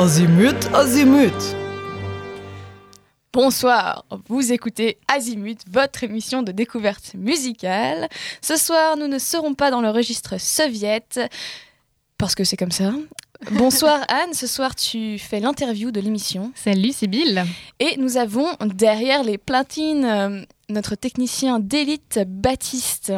[0.00, 1.34] Azimut, azimut.
[3.34, 8.08] Bonsoir, vous écoutez Azimut, votre émission de découverte musicale.
[8.40, 11.20] Ce soir, nous ne serons pas dans le registre soviète,
[12.16, 12.94] parce que c'est comme ça.
[13.50, 16.50] Bonsoir Anne, ce soir tu fais l'interview de l'émission.
[16.54, 17.44] Salut Sybille.
[17.78, 23.12] Et nous avons derrière les platines euh, notre technicien d'élite Baptiste.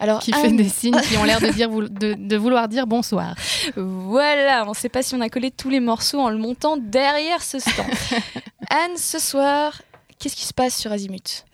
[0.00, 3.34] Alors, qui fait des signes qui ont l'air de, dire, de, vouloir dire bonsoir.
[3.76, 6.76] Voilà, on ne sait pas si on a collé tous les morceaux en le montant
[6.76, 7.86] derrière ce stand.
[8.70, 9.72] Anne, ce soir,
[10.18, 11.44] Qu'est-ce qui se passe sur Azimut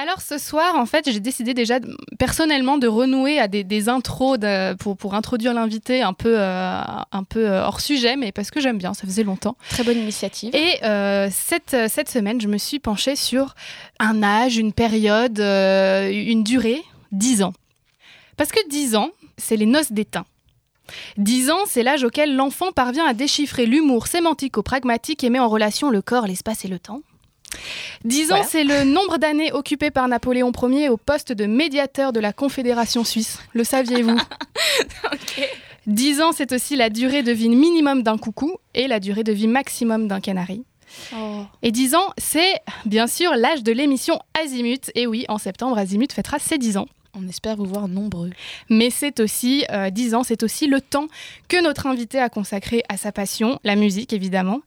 [0.00, 1.80] Alors ce soir, en fait, j'ai décidé déjà
[2.16, 4.38] personnellement de renouer à des, intros
[4.78, 6.80] pour, pour introduire l'invité un peu, euh,
[7.10, 9.56] un peu euh, hors sujet, mais parce que j'aime bien, ça faisait longtemps.
[9.68, 10.54] Très bonne initiative.
[10.54, 13.56] Et euh, cette, cette semaine, je me suis penchée sur
[13.98, 17.52] un âge, une période, une durée, 10 ans.
[18.36, 20.24] Parce que 10 ans, c'est les noces d'étain.
[21.16, 25.90] 10 ans, c'est l'âge auquel l'enfant parvient à déchiffrer l'humour sémantico-pragmatique et met en relation
[25.90, 27.00] le corps, l'espace et le temps.
[28.04, 32.20] 10 ans, c'est le nombre d'années occupées par Napoléon Ier au poste de médiateur de
[32.20, 33.38] la Confédération suisse.
[33.52, 34.18] Le saviez-vous?
[35.86, 39.32] 10 ans, c'est aussi la durée de vie minimum d'un coucou et la durée de
[39.32, 40.64] vie maximum d'un canari.
[41.16, 41.42] Oh.
[41.62, 44.90] Et 10 ans, c'est bien sûr l'âge de l'émission Azimut.
[44.94, 46.86] Et oui, en septembre, Azimut fêtera ses 10 ans.
[47.16, 48.30] On espère vous voir nombreux.
[48.70, 51.06] Mais c'est aussi, euh, 10 ans, c'est aussi le temps
[51.48, 54.60] que notre invité a consacré à sa passion, la musique évidemment.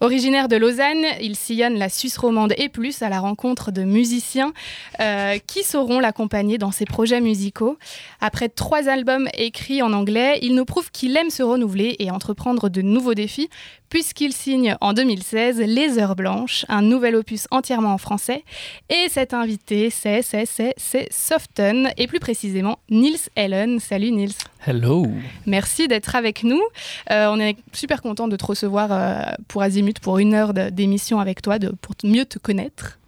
[0.00, 4.52] Originaire de Lausanne, il sillonne la Suisse romande et plus à la rencontre de musiciens
[5.00, 7.78] euh, qui sauront l'accompagner dans ses projets musicaux.
[8.20, 12.68] Après trois albums écrits en anglais, il nous prouve qu'il aime se renouveler et entreprendre
[12.68, 13.48] de nouveaux défis,
[13.92, 18.42] puisqu'il signe en 2016 Les Heures Blanches, un nouvel opus entièrement en français.
[18.88, 23.80] Et cet invité, c'est, c'est, c'est, c'est Soften, et plus précisément Nils Ellen.
[23.80, 24.32] Salut Nils.
[24.66, 25.06] Hello.
[25.44, 26.62] Merci d'être avec nous.
[27.10, 31.20] Euh, on est super content de te recevoir euh, pour Azimut pour une heure d'émission
[31.20, 32.98] avec toi, de, pour mieux te connaître.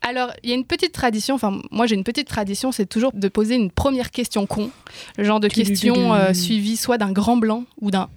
[0.00, 3.12] Alors, il y a une petite tradition, enfin, moi j'ai une petite tradition, c'est toujours
[3.12, 4.70] de poser une première question con.
[5.18, 8.08] Le genre de question euh, suivie soit d'un grand blanc ou d'un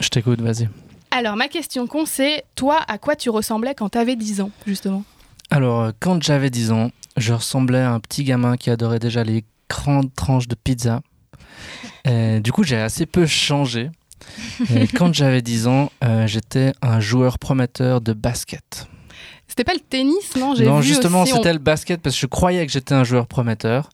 [0.00, 0.68] je t'écoute, vas-y.
[1.10, 4.50] Alors, ma question con, c'est toi, à quoi tu ressemblais quand tu avais 10 ans,
[4.66, 5.04] justement?
[5.50, 9.22] Alors, euh, quand j'avais 10 ans, je ressemblais à un petit gamin qui adorait déjà
[9.22, 11.02] les grandes tranches de pizza.
[12.04, 13.90] Et, du coup, j'ai assez peu changé.
[14.74, 18.88] Et quand j'avais 10 ans, euh, j'étais un joueur prometteur de basket.
[19.46, 20.54] C'était pas le tennis, non?
[20.54, 23.90] Non, justement, c'était le basket parce que je croyais que j'étais un joueur prometteur.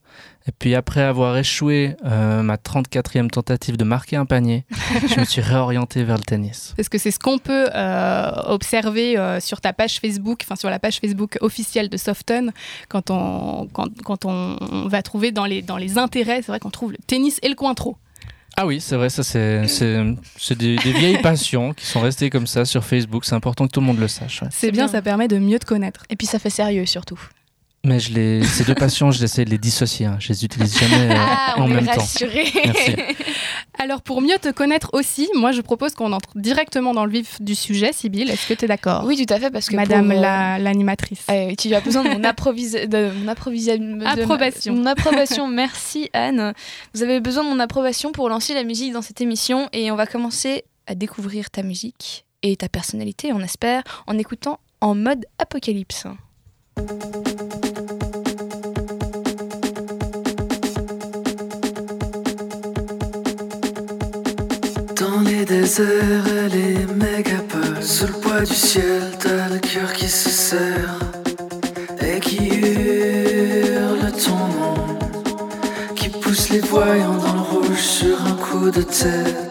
[0.48, 4.64] Et puis après avoir échoué euh, ma 34e tentative de marquer un panier,
[5.08, 6.74] je me suis réorienté vers le tennis.
[6.78, 10.70] Est-ce que c'est ce qu'on peut euh, observer euh, sur ta page Facebook, enfin sur
[10.70, 12.52] la page Facebook officielle de Soften,
[12.88, 16.70] quand on, quand, quand on, va trouver dans les, dans les intérêts, c'est vrai qu'on
[16.70, 17.96] trouve le tennis et le cointreau.
[18.56, 19.62] Ah oui, c'est vrai, ça c'est
[20.56, 23.24] des, des, vieilles passions qui sont restées comme ça sur Facebook.
[23.24, 24.42] C'est important que tout le monde le sache.
[24.50, 26.04] C'est bien, ça permet de mieux te connaître.
[26.10, 27.20] Et puis ça fait sérieux surtout.
[27.82, 30.04] Mais je les, ces deux passions, j'essaie de les dissocier.
[30.04, 30.18] Hein.
[30.20, 31.92] Je les utilise jamais euh, ah, en même temps.
[31.96, 32.26] Merci.
[33.78, 37.40] Alors pour mieux te connaître aussi, moi je propose qu'on entre directement dans le vif
[37.40, 38.28] du sujet, Sybille.
[38.28, 39.04] Est-ce que tu es d'accord?
[39.06, 41.24] Oui, tout à fait, parce que Madame euh, l'animatrice.
[41.58, 42.86] tu as besoin de mon, approbation.
[44.74, 45.48] mon approbation.
[45.48, 46.52] Merci Anne.
[46.92, 49.96] Vous avez besoin de mon approbation pour lancer la musique dans cette émission et on
[49.96, 55.24] va commencer à découvrir ta musique et ta personnalité, on espère, en écoutant en mode
[55.38, 56.06] apocalypse.
[65.12, 70.08] Dans les déserts et les mégapoles, sous le poids du ciel, t'as le cœur qui
[70.08, 71.00] se serre
[72.00, 74.98] et qui hurle ton nom,
[75.96, 79.49] qui pousse les voyants dans le rouge sur un coup de tête.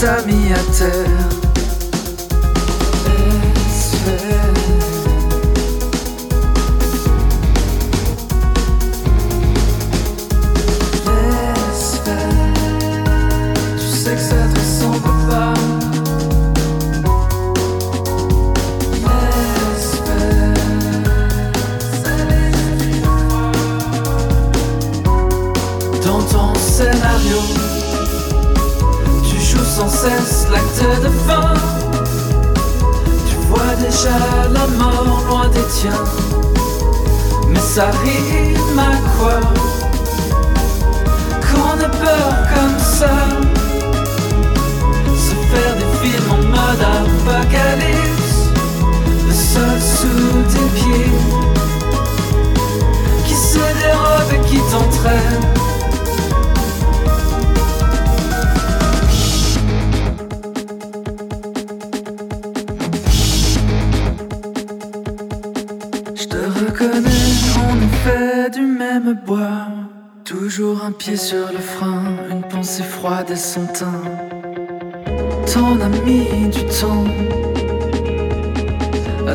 [0.00, 1.29] Part et ça t'a mis à terre.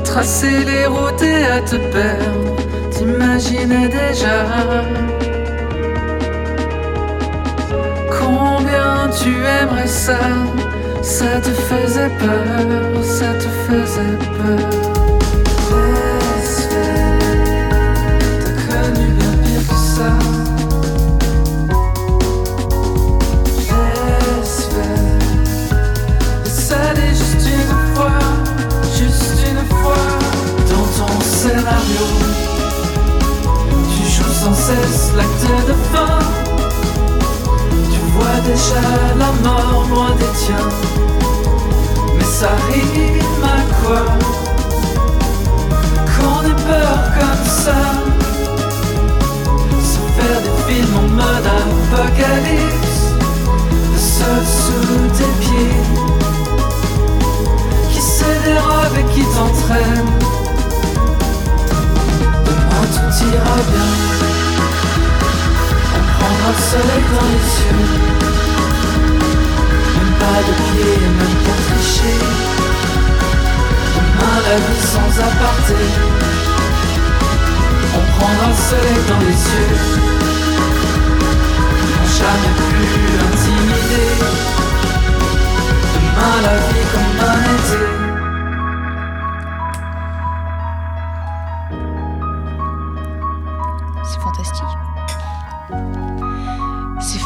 [0.06, 2.56] Tracer les routes et à te perdre.
[2.92, 4.38] T'imaginais déjà
[8.18, 10.20] combien tu aimerais ça?
[11.02, 15.25] Ça te faisait peur, ça te faisait peur.
[35.16, 36.20] L'acte de fin.
[37.92, 38.82] Tu vois déjà
[39.18, 40.70] la mort loin des tiens.
[42.18, 44.06] Mais ça rime à quoi?
[46.12, 47.82] Qu'on ait peur comme ça
[49.82, 53.04] Se faire des films en mode apocalypse
[53.94, 55.82] Le sol sous tes pieds
[57.92, 60.10] Qui se dérobe et qui t'entraîne
[62.46, 64.35] Demain tout ira bien
[66.26, 68.36] On le soleil dans les yeux
[69.96, 72.20] même pas de pied, même pas tricher.
[73.96, 75.80] Demain la vie sans aparté.
[77.98, 79.78] On prendra le soleil dans les yeux.
[81.94, 84.06] Pour jamais plus intimidé.
[85.94, 88.05] Demain la vie comme un été.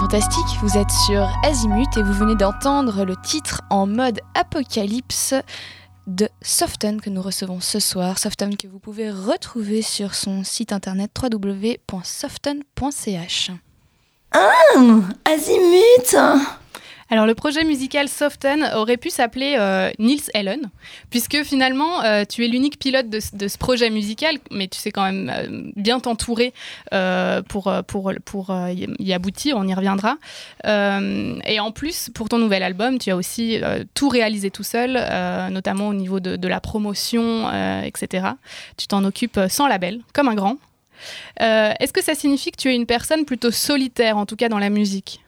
[0.10, 5.36] Fantastique, vous êtes sur Azimut et vous venez d'entendre le titre en mode apocalypse
[6.08, 8.18] de Soften que nous recevons ce soir.
[8.18, 11.92] Soften que vous pouvez retrouver sur son site internet www.soften.ch.
[15.26, 16.16] Azimut
[17.12, 20.70] Alors le projet musical Soften aurait pu s'appeler euh, Nils Ellen,
[21.10, 24.78] puisque finalement euh, tu es l'unique pilote de, ce- de ce projet musical, mais tu
[24.78, 26.54] sais quand même euh, bien t'entourer
[26.94, 30.18] euh, pour, euh, pour, pour euh, y aboutir, on y reviendra.
[30.66, 33.60] Et en plus, pour ton nouvel album, tu as aussi
[33.96, 34.94] tout réalisé tout seul,
[35.52, 37.50] notamment au niveau de, de la promotion,
[37.84, 38.28] etc.
[38.78, 40.58] Tu t'en occupes sans label, comme un grand.
[41.40, 44.60] Est-ce que ça signifie que tu es une personne plutôt solitaire, en tout cas dans
[44.60, 45.22] la musique?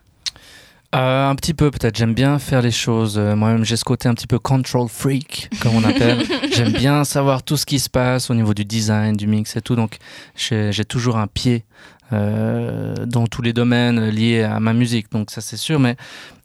[0.94, 1.96] Euh, un petit peu peut-être.
[1.96, 3.18] J'aime bien faire les choses.
[3.18, 6.24] Euh, Moi-même, j'ai ce côté un petit peu control freak, comme on appelle.
[6.54, 9.62] J'aime bien savoir tout ce qui se passe au niveau du design, du mix et
[9.62, 9.76] tout.
[9.76, 9.98] Donc,
[10.36, 11.64] j'ai toujours un pied
[12.12, 15.10] euh, dans tous les domaines liés à ma musique.
[15.14, 15.80] Donc, ça, c'est sûr.
[15.80, 15.96] Mais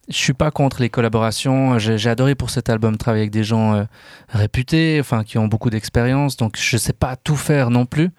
[0.09, 1.77] je suis pas contre les collaborations.
[1.81, 3.85] J'ai adoré pour cet album travailler avec des gens
[4.29, 6.37] réputés, enfin, qui ont beaucoup d'expérience.
[6.37, 8.11] Donc, je sais pas tout faire non plus.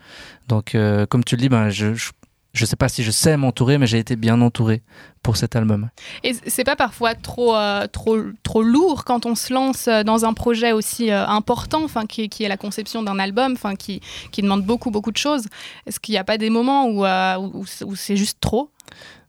[0.50, 0.75] Donc,
[1.09, 2.09] comme tu le dis, ben, je, je
[2.57, 4.81] je sais pas si je sais m'entourer, mais j'ai été bien entouré
[5.24, 5.89] pour cet album.
[6.24, 10.25] Et c'est pas parfois trop, euh, trop, trop lourd quand on se lance euh, dans
[10.25, 14.01] un projet aussi euh, important, enfin qui, qui est la conception d'un album, enfin qui,
[14.32, 15.46] qui demande beaucoup beaucoup de choses.
[15.86, 18.70] Est-ce qu'il n'y a pas des moments où, euh, où, où c'est juste trop?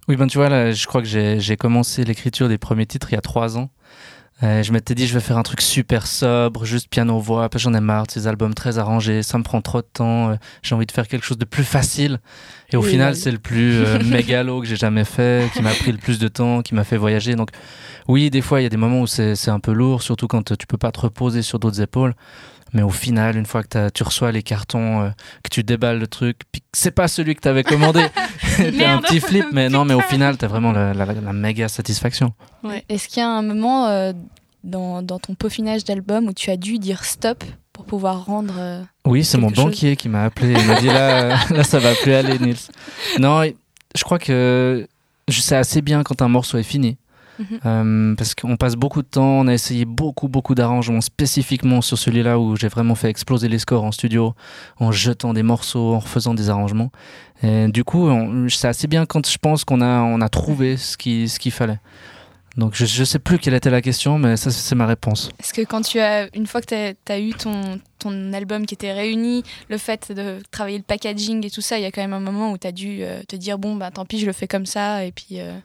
[0.09, 3.15] Oui, ben tu vois, là, je crois que j'ai commencé l'écriture des premiers titres il
[3.15, 3.69] y a trois ans.
[4.45, 7.49] Euh, je m'étais dit, je vais faire un truc super sobre, juste piano-voix.
[7.57, 9.25] J'en ai marre de ces albums très arrangés.
[9.25, 10.31] Ça me prend trop de temps.
[10.31, 12.21] euh, j'ai envie de faire quelque chose de plus facile.
[12.73, 13.19] Et au Oui, final, oui.
[13.21, 16.29] c'est le plus euh, mégalo que j'ai jamais fait, qui m'a pris le plus de
[16.29, 17.35] temps, qui m'a fait voyager.
[17.35, 17.51] Donc,
[18.07, 20.57] oui, des fois, il y a des moments où c'est un peu lourd, surtout quand
[20.57, 22.15] tu peux pas te reposer sur d'autres épaules.
[22.73, 25.09] Mais au final, une fois que tu reçois les cartons, euh,
[25.43, 28.05] que tu déballes le truc, puis que c'est pas celui que tu avais commandé,
[28.57, 31.69] t'as un petit flip, mais non, mais au final, t'as vraiment la, la- la méga
[31.69, 32.33] satisfaction.
[32.89, 34.13] Est-ce qu'il y a un moment euh,
[34.65, 38.55] dans, dans ton peaufinage d'album où tu as dû dire stop pour pouvoir rendre...
[38.59, 39.65] euh, Oui, c'est mon chose.
[39.67, 40.53] banquier qui m'a appelé.
[40.53, 42.57] Il m'a dit là, là, ça va plus aller, Nils.
[43.19, 43.43] Non,
[43.97, 44.87] je crois que
[45.29, 46.97] je sais assez bien quand un morceau est fini.
[47.39, 47.61] Mhm.
[47.67, 51.97] Euh, parce qu'on passe beaucoup de temps, on a essayé beaucoup, beaucoup d'arrangements spécifiquement sur
[51.99, 54.35] celui-là où j'ai vraiment fait exploser les scores en studio,
[54.79, 56.91] en jetant des morceaux, en refaisant des arrangements.
[57.43, 58.09] Et du coup,
[58.49, 61.53] sais assez bien quand je pense qu'on a, on a trouvé ce qu'il ce qu'il
[61.53, 61.79] fallait.
[62.57, 65.31] Donc je, je sais plus quelle était la question, mais ça c'est ma réponse.
[65.39, 68.75] Est-ce que quand tu as, une fois que tu as, eu ton, ton album qui
[68.75, 72.01] était réuni, le fait de travailler le packaging et tout ça, il y a quand
[72.01, 74.27] même un moment où tu as dû euh, te dire, bon, bah tant pis, je
[74.27, 75.39] le fais comme ça, et puis...
[75.39, 75.57] euh,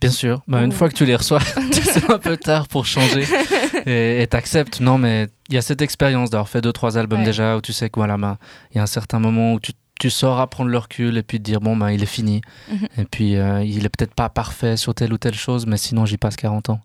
[0.00, 0.42] Bien sûr.
[0.46, 1.40] Bah, Une fois que tu les reçois,
[1.72, 3.24] c'est un peu tard pour changer
[3.86, 4.80] et t'acceptes.
[4.80, 7.24] Non, mais il y a cette expérience d'avoir fait deux, trois albums Ouais.
[7.24, 8.38] déjà où tu sais que voilà, bah,
[8.72, 11.38] il y a un certain moment où tu, tu sauras prendre le recul et puis
[11.38, 12.42] te dire bon, bah, il est fini.
[12.70, 12.88] Mhm.
[12.98, 16.04] Et puis euh, il est peut-être pas parfait sur telle ou telle chose, mais sinon
[16.04, 16.80] j'y passe 40 ans.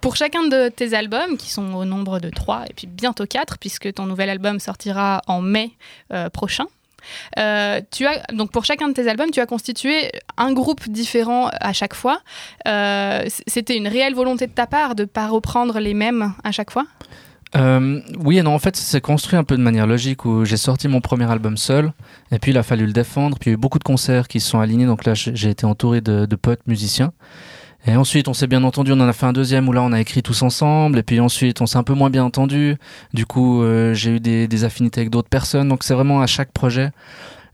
[0.00, 3.58] Pour chacun de tes albums, qui sont au nombre de trois et puis bientôt quatre,
[3.58, 5.70] puisque ton nouvel album sortira en mai
[6.12, 6.64] euh, prochain,
[7.38, 11.50] Euh, tu as donc pour chacun de tes albums, tu as constitué un groupe différent
[11.60, 12.20] à chaque fois.
[12.66, 16.70] Euh, C'était une réelle volonté de ta part de pas reprendre les mêmes à chaque
[16.70, 16.86] fois?
[17.54, 20.56] Euh, oui et non, en fait, c'est construit un peu de manière logique où j'ai
[20.56, 21.92] sorti mon premier album seul,
[22.30, 24.26] et puis il a fallu le défendre, puis il y a eu beaucoup de concerts
[24.26, 27.12] qui sont alignés, donc là j'ai été entouré de, de potes musiciens.
[27.86, 29.92] Et ensuite, on s'est bien entendu, on en a fait un deuxième où là on
[29.92, 32.76] a écrit tous ensemble, et puis ensuite on s'est un peu moins bien entendu.
[33.12, 36.52] Du coup, euh, j'ai eu des, affinités avec d'autres personnes, donc c'est vraiment à chaque
[36.52, 36.90] projet.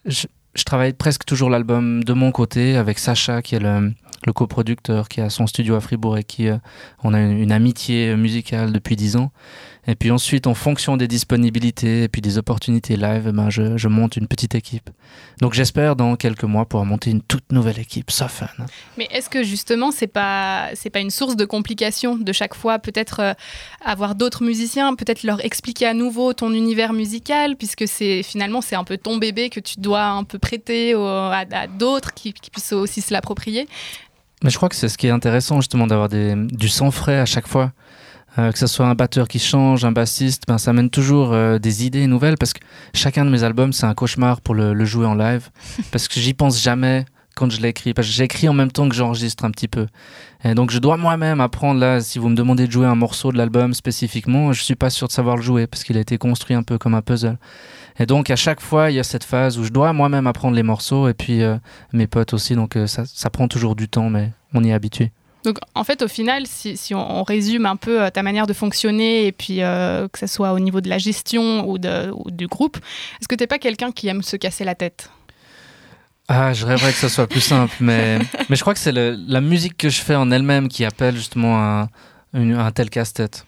[0.04, 0.26] Je,
[0.66, 3.94] travaille presque toujours l'album de mon côté avec Sacha qui est le,
[4.26, 6.56] le coproducteur qui a son studio à Fribourg et qui euh,
[7.04, 9.30] on a une, une amitié musicale depuis dix ans.
[9.90, 13.88] Et puis ensuite, en fonction des disponibilités et puis des opportunités live, ben je, je
[13.88, 14.90] monte une petite équipe.
[15.40, 18.48] Donc j'espère dans quelques mois pouvoir monter une toute nouvelle équipe, ça fun.
[18.98, 22.78] Mais est-ce que justement c'est pas c'est pas une source de complication de chaque fois
[22.78, 23.32] peut-être euh,
[23.82, 28.76] avoir d'autres musiciens, peut-être leur expliquer à nouveau ton univers musical puisque c'est finalement c'est
[28.76, 32.34] un peu ton bébé que tu dois un peu prêter au- à, à d'autres qui,
[32.34, 33.66] qui puissent aussi se l'approprier?
[34.44, 37.26] Mais je crois que c'est ce qui est intéressant justement d'avoir du sang frais à
[37.26, 37.72] chaque fois.
[38.38, 41.58] Euh, que ce soit un batteur qui change, un bassiste, ben, ça amène toujours euh,
[41.58, 42.60] des idées nouvelles parce que
[42.94, 45.48] chacun de mes albums, c'est un cauchemar pour le, le jouer en live
[45.90, 47.04] parce que j'y pense jamais
[47.34, 47.94] quand je l'écris.
[47.94, 49.86] Parce que j'écris en même temps que j'enregistre un petit peu.
[50.44, 53.32] Et donc je dois moi-même apprendre là, si vous me demandez de jouer un morceau
[53.32, 56.16] de l'album spécifiquement, je suis pas sûr de savoir le jouer parce qu'il a été
[56.16, 57.38] construit un peu comme un puzzle.
[57.98, 60.54] Et donc à chaque fois, il y a cette phase où je dois moi-même apprendre
[60.54, 61.56] les morceaux et puis euh,
[61.92, 62.54] mes potes aussi.
[62.54, 65.10] Donc ça, ça prend toujours du temps, mais on y est habitué.
[65.48, 68.46] Donc en fait au final si, si on, on résume un peu euh, ta manière
[68.46, 72.10] de fonctionner et puis euh, que ce soit au niveau de la gestion ou, de,
[72.12, 72.76] ou du groupe,
[73.18, 75.10] est-ce que t'es pas quelqu'un qui aime se casser la tête?
[76.28, 78.18] Ah, je rêverais que ça soit plus simple, mais,
[78.50, 81.56] mais je crois que c'est la musique que je fais en elle-même qui appelle justement
[81.82, 81.88] un,
[82.34, 83.46] une- un tel casse-tête.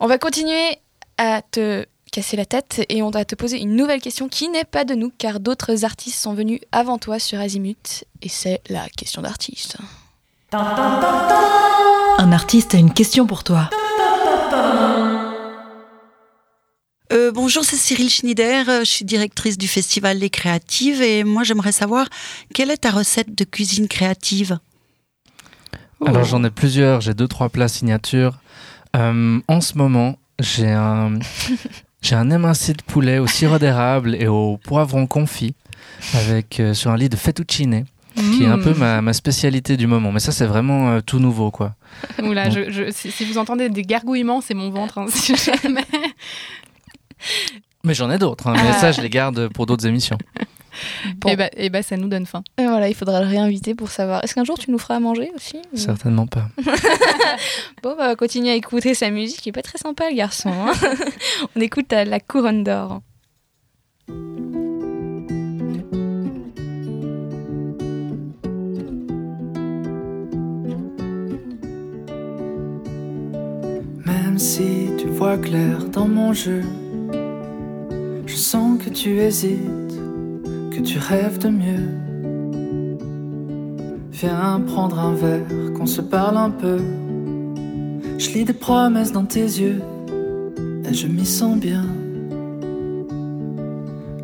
[0.00, 0.78] On va continuer
[1.18, 4.64] à te casser la tête et on va te poser une nouvelle question qui n'est
[4.64, 8.88] pas de nous car d'autres artistes sont venus avant toi sur Azimut et c'est la
[8.88, 9.76] question d'artiste.
[10.50, 13.68] Un artiste a une question pour toi.
[17.12, 21.42] Euh, bonjour, c'est Cyril Schneider, euh, je suis directrice du Festival Les Créatives et moi
[21.42, 22.06] j'aimerais savoir
[22.54, 24.58] quelle est ta recette de cuisine créative?
[26.06, 28.38] Alors j'en ai plusieurs, j'ai deux trois plats signatures.
[28.96, 31.18] Euh, en ce moment, j'ai un
[32.00, 35.54] j'ai un émincé de poulet au sirop d'érable et au poivron confit
[36.14, 37.84] avec euh, sur un lit de fettuccine
[38.36, 38.62] qui est un Mmh.
[38.62, 40.12] peu ma, ma spécialité du moment.
[40.12, 41.74] Mais ça c'est vraiment euh, tout nouveau quoi.
[42.22, 42.50] Oula, Bon.
[42.54, 44.98] je, je- si, si vous entendez des gargouillements, c'est mon ventre.
[44.98, 45.84] hein, si jamais.
[47.84, 48.78] Mais j'en ai d'autres, hein, mais Ah.
[48.78, 50.18] ça je les garde pour d'autres émissions.
[51.16, 51.30] Bon.
[51.30, 52.44] Et bah, et bah, ça nous donne faim.
[52.56, 54.22] Et voilà, il faudra le réinviter pour savoir.
[54.22, 56.50] Est-ce qu'un jour tu nous feras à manger aussi ou- Certainement pas.
[57.82, 59.44] Bon, bah, on va continuer à écouter sa musique.
[59.44, 60.50] Il est pas très sympa, le garçon.
[60.52, 60.72] hein.
[61.56, 63.00] on écoute euh, La Couronne d'Or.
[74.38, 76.62] Si tu vois clair dans mon jeu,
[78.24, 80.00] je sens que tu hésites,
[80.70, 81.88] que tu rêves de mieux.
[84.12, 86.78] Viens prendre un verre, qu'on se parle un peu.
[88.16, 89.82] Je lis des promesses dans tes yeux,
[90.88, 91.86] et je m'y sens bien.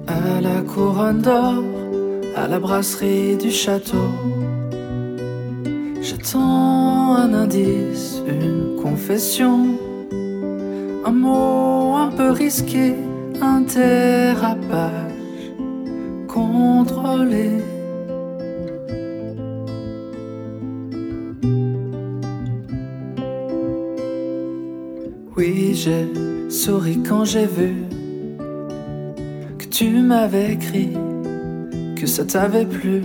[0.07, 1.65] À la couronne d'or,
[2.37, 4.09] à la brasserie du château.
[6.03, 9.77] J'attends un indice, une confession,
[11.05, 12.95] un mot un peu risqué,
[13.41, 15.53] un dérapage
[16.29, 17.51] contrôlé.
[25.37, 26.09] Oui, j'ai
[26.49, 27.75] souri quand j'ai vu
[29.59, 30.97] que tu m'avais écrit,
[31.97, 33.03] que ça t'avait plu.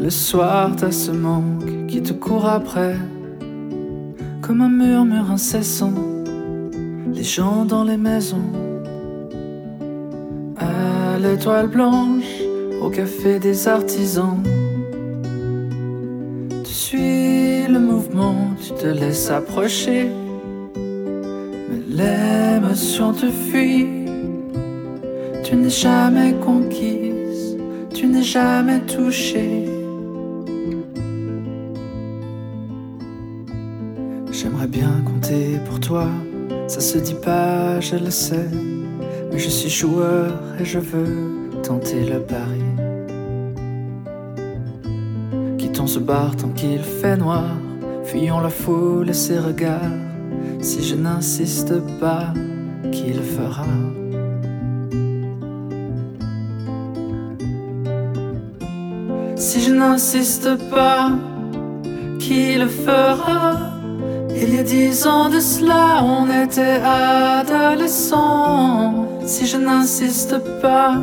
[0.00, 2.96] Le soir, t'as ce manque qui te court après,
[4.42, 5.94] comme un murmure incessant.
[7.14, 8.50] Les gens dans les maisons,
[10.58, 12.32] à l'étoile blanche,
[12.82, 14.42] au café des artisans.
[16.64, 20.10] Tu suis le mouvement, tu te laisses approcher,
[21.68, 23.86] mais l'émotion te fuit.
[25.44, 27.56] Tu n'es jamais conquise,
[27.94, 29.71] tu n'es jamais touchée.
[34.68, 36.06] Bien compter pour toi,
[36.66, 38.48] ça se dit pas, je le sais.
[39.30, 42.64] Mais je suis joueur et je veux tenter le pari.
[45.58, 47.44] Quittons ce bar tant qu'il fait noir,
[48.04, 49.98] fuyons la foule et ses regards.
[50.60, 52.32] Si je n'insiste pas,
[52.90, 53.66] qui le fera?
[59.36, 61.10] Si je n'insiste pas,
[62.18, 63.71] qui le fera?
[64.44, 69.06] Il y a dix ans de cela, on était adolescents.
[69.24, 70.96] Si je n'insiste pas,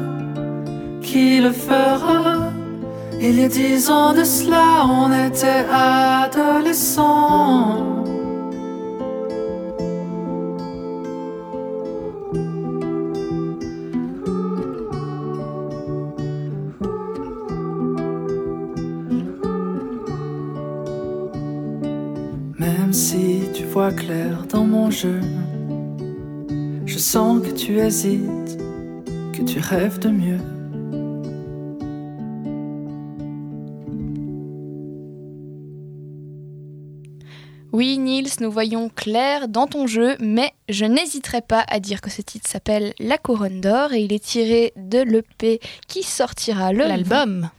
[1.01, 2.51] qui le fera?
[3.21, 7.98] Il y a dix ans de cela, on était adolescents.
[27.69, 28.57] Tu hésites,
[29.31, 30.39] que tu rêves de mieux.
[37.71, 42.09] Oui, Niels, nous voyons clair dans ton jeu, mais je n'hésiterai pas à dire que
[42.09, 46.85] ce titre s'appelle La Couronne d'Or et il est tiré de l'EP qui sortira le
[46.85, 47.51] L'album.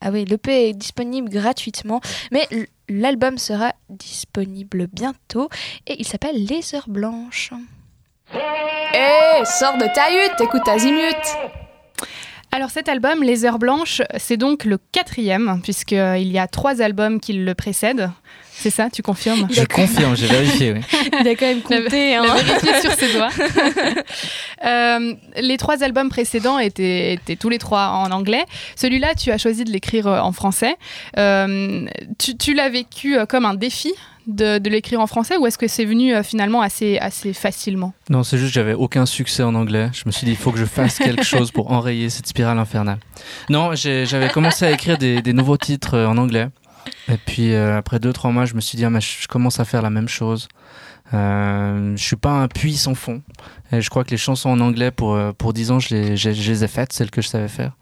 [0.00, 2.00] Ah oui, l'EP est disponible gratuitement,
[2.32, 2.48] mais
[2.88, 5.50] l'album sera disponible bientôt
[5.86, 7.52] et il s'appelle Les Heures Blanches.
[8.32, 11.16] Hé, sors de ta hutte, écoute Azimut
[12.52, 17.20] Alors cet album, Les Heures Blanches, c'est donc le quatrième, puisqu'il y a trois albums
[17.20, 18.10] qui le précèdent.
[18.52, 19.48] C'est ça, tu confirmes?
[19.50, 20.74] Je confirme, j'ai vérifié.
[20.74, 20.80] Oui.
[21.20, 22.24] Il a quand même compté, hein.
[22.34, 23.30] Vérifié sur ses doigts.
[24.62, 28.44] Euh, les trois albums précédents étaient, étaient tous les trois en anglais.
[28.76, 30.76] Celui-là, tu as choisi de l'écrire euh, en français.
[31.16, 31.86] Euh,
[32.18, 33.94] tu tu l'as vécu euh, comme un défi?
[34.26, 37.92] De, de l'écrire en français ou est-ce que c'est venu euh, finalement assez, assez facilement
[38.08, 39.90] Non, c'est juste que j'avais aucun succès en anglais.
[39.92, 42.58] Je me suis dit, il faut que je fasse quelque chose pour enrayer cette spirale
[42.58, 42.98] infernale.
[43.48, 46.48] Non, j'avais commencé à écrire des, des nouveaux titres euh, en anglais.
[47.08, 49.60] Et puis euh, après deux, trois mois, je me suis dit, ah, mais je commence
[49.60, 50.48] à faire la même chose.
[51.12, 53.22] Euh, je suis pas un puits sans fond.
[53.72, 56.32] Et je crois que les chansons en anglais, pour, pour 10 ans, je les, je-
[56.32, 57.72] je les ai faites, celles que je savais faire.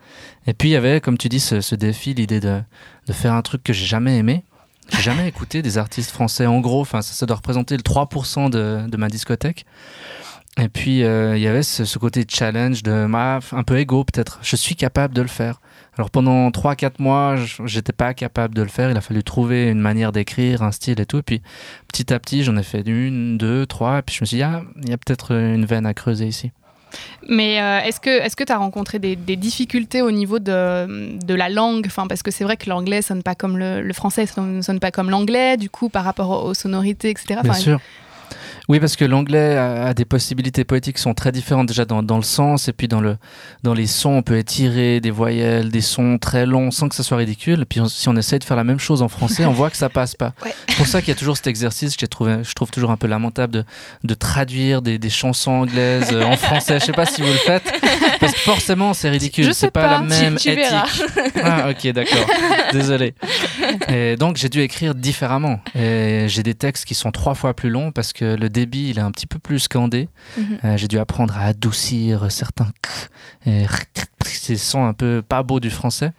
[0.47, 2.61] Et puis il y avait, comme tu dis, ce, ce défi, l'idée de,
[3.07, 4.45] de faire un truc que j'ai jamais aimé.
[4.91, 6.47] J'ai jamais écouté des artistes français.
[6.47, 9.67] En gros, ça, ça doit représenter le 3% de, de ma discothèque.
[10.61, 14.41] Et puis, euh, il y avait ce, côté challenge de ma, un peu égo peut-être.
[14.43, 15.61] Je suis capable de le faire.
[15.97, 18.91] Alors pendant 3-4 mois, j'étais pas capable de le faire.
[18.91, 21.19] Il a fallu trouver une manière d'écrire, un style et tout.
[21.19, 21.43] Et puis
[21.87, 24.01] petit à petit, j'en ai fait une, deux, trois.
[24.01, 26.27] Et puis je me suis dit, ah, il y a peut-être une veine à creuser
[26.27, 26.51] ici.
[27.29, 31.19] Mais euh, est-ce que est-ce que tu as rencontré des, des difficultés au niveau de,
[31.19, 31.85] de la langue?
[31.87, 34.81] Enfin, Parce que c'est vrai que l'anglais sonne pas comme le, le français, sonne, sonne
[34.81, 37.41] pas comme l'anglais, du coup, par rapport aux, aux sonorités, etc.
[37.43, 37.81] Bien sûr.
[38.69, 42.03] Oui, parce que l'anglais a, a des possibilités poétiques qui sont très différentes déjà dans,
[42.03, 43.17] dans le sens et puis dans, le,
[43.63, 47.03] dans les sons, on peut étirer des voyelles, des sons très longs sans que ça
[47.03, 47.63] soit ridicule.
[47.63, 49.71] Et puis on- si on essaye de faire la même chose en français, on voit
[49.71, 50.33] que ça passe pas.
[50.45, 50.53] Ouais.
[50.69, 52.97] C'est pour ça qu'il y a toujours cet exercice que trouvé, je trouve toujours un
[52.97, 53.65] peu lamentable de,
[54.05, 56.79] de traduire des, des chansons anglaises euh, en français.
[56.79, 57.65] Je sais pas si vous le faites,
[58.21, 59.45] parce que forcément c'est ridicule.
[59.45, 60.03] Je sais C'est pas, la pas.
[60.03, 60.71] même Tu- tu éthique.
[60.71, 60.87] verras.
[61.43, 62.27] Ah ok d'accord,
[62.73, 63.15] désolé.
[63.89, 65.59] Et donc j'ai dû écrire différemment.
[65.75, 69.03] J'ai des textes qui sont trois fois plus longs parce que le débit il est
[69.03, 70.09] un petit peu plus scandé.
[70.37, 70.59] Mhm.
[70.65, 73.11] Euh, j'ai dû apprendre à adoucir certains k
[73.47, 73.67] et
[74.25, 76.13] ces sons un peu pas beaux du français.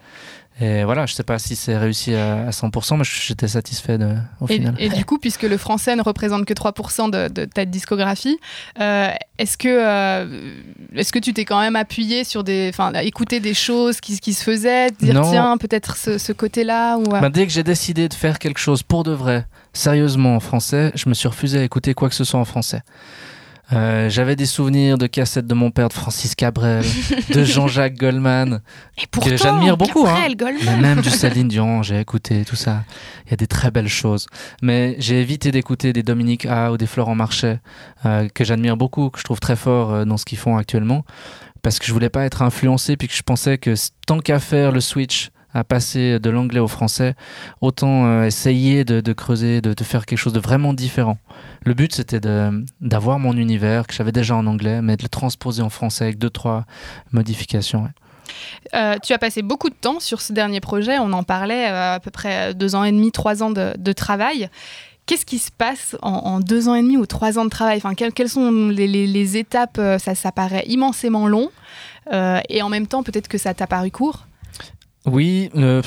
[0.61, 4.13] Et voilà, je sais pas si c'est réussi à, à 100%, mais j'étais satisfait de,
[4.41, 4.75] au Et, final.
[4.77, 8.37] et du coup, puisque le français ne représente que 3% de, de ta discographie,
[8.81, 10.51] euh, est-ce que, euh,
[10.95, 12.69] est-ce que tu t'es quand même appuyé sur des.
[12.73, 15.29] Enfin, écouter des choses qui, qui se faisaient, dire Non.
[15.31, 18.83] tiens, peut-être ce, ce côté-là ou, Ben, dès que j'ai décidé de faire quelque chose
[18.83, 22.25] pour de vrai, sérieusement en français, je me suis refusé à écouter quoi que ce
[22.25, 22.81] soit en français.
[23.71, 26.83] Euh, J'avais des souvenirs de cassettes de mon père, de Francis Cabrel,
[27.33, 28.61] de Jean-Jacques Goldman,
[28.97, 30.27] Et pourtant, j'admire beaucoup, hein.
[30.35, 30.61] Goldman.
[30.65, 32.83] mais même du Céline Dion, j'ai écouté tout ça.
[33.27, 34.25] Il y a des très belles choses.
[34.63, 37.59] Mais j'ai évité d'écouter des Dominique A ou des Florent Marchais,
[38.05, 41.05] euh, que j'admire beaucoup, que je trouve très fort euh, dans ce qu'ils font actuellement,
[41.61, 43.75] parce que je voulais pas être influencé, puis que je pensais que
[44.07, 47.15] tant qu'à faire le switch, à passer de l'anglais au français,
[47.61, 51.17] autant euh, essayer de, creuser, de, faire quelque chose de vraiment différent.
[51.65, 52.21] Le but, c'était
[52.81, 56.17] d'avoir mon univers que j'avais déjà en anglais, mais de le transposer en français avec
[56.17, 56.65] deux, trois
[57.11, 57.89] modifications.
[58.75, 60.99] Euh, tu as passé beaucoup de temps sur ce dernier projet.
[60.99, 64.49] On en parlait euh, à peu près deux ans et demi, trois ans de, travail.
[65.07, 67.77] Qu'est-ce qui se passe en, deux ans et demi ou trois ans de travail?
[67.77, 69.81] Enfin, quelles, sont les, étapes?
[69.97, 71.49] Ça, paraît immensément long.
[72.11, 74.27] Et en même temps, peut-être que ça t'a paru court.
[75.05, 75.81] Oui, euh,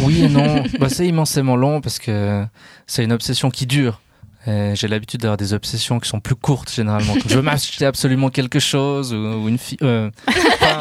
[0.00, 0.64] oui et non.
[0.80, 2.44] Bah, c'est immensément long parce que
[2.86, 4.00] c'est une obsession qui dure.
[4.46, 7.14] J'ai l'habitude d'avoir des obsessions qui sont plus courtes généralement.
[7.26, 9.78] Je veux m'acheter absolument quelque chose ou, ou une fille.
[9.80, 10.80] euh, enfin.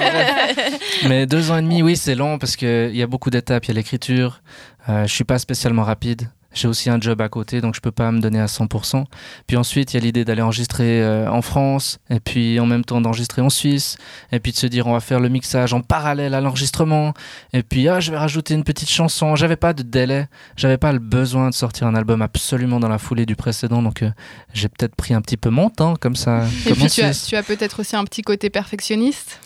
[1.07, 3.63] Mais deux ans et demi, oui, c'est long parce qu'il y a beaucoup d'étapes.
[3.65, 4.41] Il y a l'écriture.
[4.89, 6.29] Euh, je suis pas spécialement rapide.
[6.53, 9.05] J'ai aussi un job à côté, donc je peux pas me donner à 100%.
[9.47, 12.85] Puis ensuite, il y a l'idée d'aller enregistrer euh, en France, et puis en même
[12.85, 13.97] temps d'enregistrer en Suisse,
[14.31, 17.13] et puis de se dire on va faire le mixage en parallèle à l'enregistrement,
[17.53, 19.35] et puis ah, je vais rajouter une petite chanson.
[19.35, 22.97] J'avais pas de délai, j'avais pas le besoin de sortir un album absolument dans la
[22.97, 24.11] foulée du précédent, donc euh,
[24.53, 26.45] j'ai peut-être pris un petit peu mon temps comme ça.
[26.65, 27.27] Et comme puis tu as, Suisse.
[27.27, 29.39] tu as peut-être aussi un petit côté perfectionniste?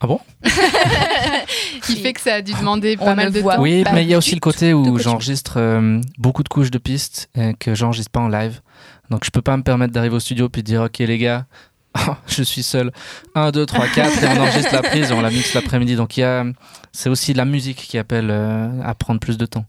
[0.00, 0.20] Ah bon
[1.82, 3.62] qui fait que ça a dû demander pas mal de voit temps.
[3.62, 6.70] Oui, pas mais il y a aussi le côté où j'enregistre euh, beaucoup de couches
[6.70, 8.60] de pistes et que j'enregistre pas en live.
[9.10, 11.44] Donc je peux pas me permettre d'arriver au studio puis de dire ok les gars,
[12.26, 12.92] je suis seul.
[13.34, 15.96] 1, 2, 3, 4 et on enregistre la prise et on la mixe l'après-midi.
[15.96, 16.44] Donc il y a,
[16.92, 19.64] c'est aussi la musique qui appelle euh, à prendre plus de temps.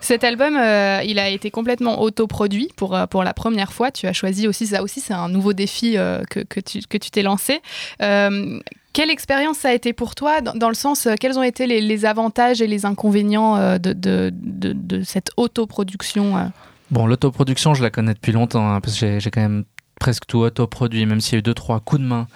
[0.00, 3.90] Cet album, euh, il a été complètement autoproduit pour, euh, pour la première fois.
[3.90, 6.98] Tu as choisi aussi, ça aussi, c'est un nouveau défi euh, que, que tu que
[6.98, 7.60] tu t'es lancé.
[7.98, 12.04] Quelle expérience ça a été pour toi dans, dans le sens, quels ont été les,
[12.06, 16.50] avantages et les inconvénients de, de, de, de cette autoproduction
[16.90, 19.64] Bon, l'autoproduction, je la connais depuis longtemps hein, parce que j'ai, quand même
[20.00, 22.26] presque tout autoproduit, même s'il y a eu deux trois coups de main,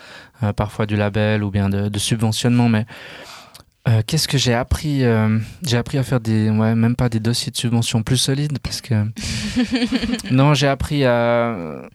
[0.55, 2.85] parfois du label ou bien de, de subventionnement, mais
[3.88, 7.20] euh, qu'est-ce que j'ai appris euh, J'ai appris à faire des, ouais, même pas des
[7.20, 9.06] dossiers de subvention plus solides parce que
[10.30, 11.88] non, j'ai appris à.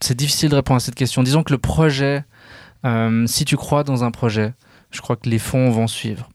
[0.00, 1.22] C'est difficile de répondre à cette question.
[1.22, 2.24] Disons que le projet,
[2.84, 4.54] euh, si tu crois dans un projet,
[4.90, 6.28] je crois que les fonds vont suivre.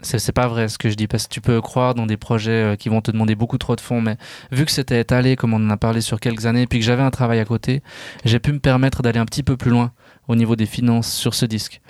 [0.00, 2.76] C'est pas vrai ce que je dis parce que tu peux croire dans des projets
[2.78, 4.16] qui vont te demander beaucoup trop de fonds, mais
[4.52, 7.02] vu que c'était étalé, comme on en a parlé sur quelques années, puis que j'avais
[7.02, 7.82] un travail à côté,
[8.24, 9.90] j'ai pu me permettre d'aller un petit peu plus loin
[10.28, 11.80] au niveau des finances sur ce disque.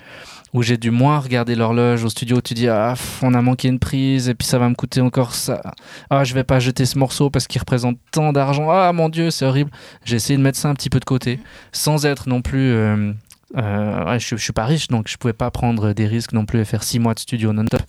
[0.53, 3.79] Où j'ai dû moins regarder l'horloge au studio, tu dis ah on a manqué une
[3.79, 5.61] prise et puis ça va me coûter encore ça.
[6.09, 8.69] Ah je vais pas jeter ce morceau parce qu'il représente tant d'argent.
[8.71, 9.71] Ah mon dieu c'est horrible.
[10.05, 11.39] J'ai essayé de mettre ça un petit peu de côté
[11.71, 13.13] sans être non plus euh,
[13.57, 16.45] euh, ouais, je, je suis pas riche, donc je pouvais pas prendre des risques non
[16.45, 17.81] plus et faire six mois de studio non-stop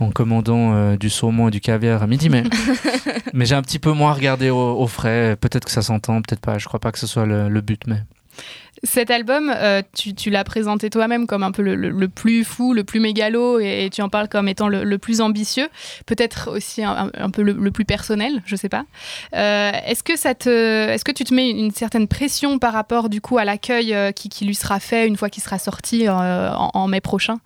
[0.00, 2.28] en commandant euh, du saumon et du caviar à midi.
[2.28, 2.42] Mais,
[3.32, 5.36] mais j'ai un petit peu moins regardé au, au frais.
[5.40, 6.58] Peut-être que ça s'entend, peut-être pas.
[6.58, 8.02] Je crois pas que ce soit le, le but, mais
[8.82, 13.00] Cet album, euh, tu, l'as présenté toi-même comme un peu le, plus fou, le plus
[13.00, 15.68] mégalo, et, tu en parles comme étant le, plus ambitieux,
[16.04, 18.84] peut-être aussi un, peu le, plus personnel, je sais pas.
[19.34, 23.08] Euh, est-ce que ça te, est-ce que tu te mets une certaine pression par rapport
[23.08, 26.88] du coup à l'accueil euh, qui, lui sera fait une fois qu'il sera sorti en
[26.88, 27.38] mai prochain?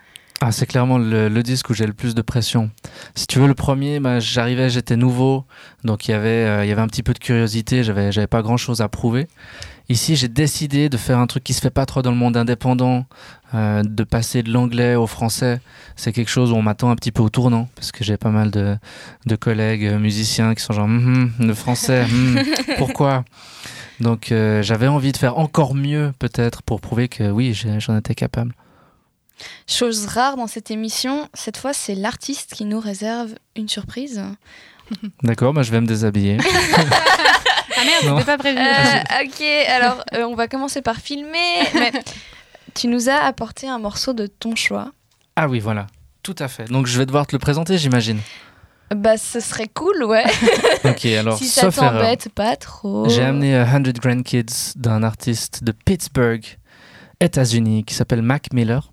[0.43, 2.71] Ah, c'est clairement le, le disque où j'ai le plus de pression.
[3.15, 5.45] Si tu veux, le premier, bah, j'arrivais, j'étais nouveau,
[5.85, 8.27] donc il y avait, euh, il y avait un petit peu de curiosité, j'avais, j'avais
[8.27, 9.29] pas grand chose à prouver.
[9.91, 12.37] Ici, j'ai décidé de faire un truc qui se fait pas trop dans le monde
[12.39, 13.05] indépendant,
[13.55, 15.61] euh, de passer de l'anglais au français.
[15.97, 18.31] C'est quelque chose où on m'attend un petit peu au tournant, parce que j'ai pas
[18.31, 18.77] mal de,
[19.27, 22.39] de collègues euh, musiciens qui sont genre, Hum, hum, le français, hum,
[22.79, 23.25] pourquoi?
[24.01, 28.15] Donc euh, j'avais envie de faire encore mieux, peut-être, pour prouver que oui, j'en étais
[28.15, 28.55] capable.
[29.67, 34.23] Chose rare dans cette émission, cette fois c'est l'artiste qui nous réserve une surprise.
[35.23, 36.39] D'accord, bah, je vais me déshabiller.
[37.77, 38.59] Ah merde, c'était pas prévu.
[38.59, 41.63] Euh, ok, alors euh, on va commencer par filmer.
[41.73, 41.93] Mais
[42.75, 44.93] tu nous as apporté un morceau de ton choix.
[45.37, 45.87] Ah oui, voilà.
[46.23, 46.65] Tout à fait.
[46.65, 48.19] Donc je vais devoir te le présenter, j'imagine.
[48.95, 50.25] Bah ce serait cool, ouais.
[50.85, 53.09] Ok, alors si ça t'embête pas trop.
[53.09, 56.45] J'ai amené euh, 100 Grandkids d'un artiste de Pittsburgh,
[57.21, 58.93] États-Unis, qui s'appelle Mac Miller.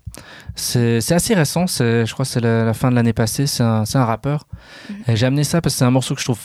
[0.54, 3.84] C'est assez récent, je crois que c'est la, la fin de l'année passée, c'est un,
[4.04, 4.46] rappeur.
[4.88, 5.16] Mhm.
[5.16, 6.38] J'ai amené ça parce que c'est un morceau que je trouve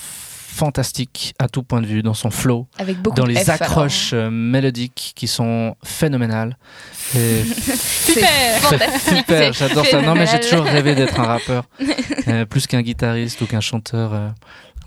[0.54, 4.12] fantastique à tout point de vue, dans son flow, Avec beaucoup dans les F, accroches
[4.14, 6.58] euh, mélodiques qui sont phénoménales.
[7.16, 10.02] Et Super super, j'adore ça.
[10.02, 11.64] Non mais j'ai toujours rêvé d'être un rappeur,
[12.28, 14.14] euh, plus qu'un guitariste ou qu'un chanteur.
[14.14, 14.30] euh.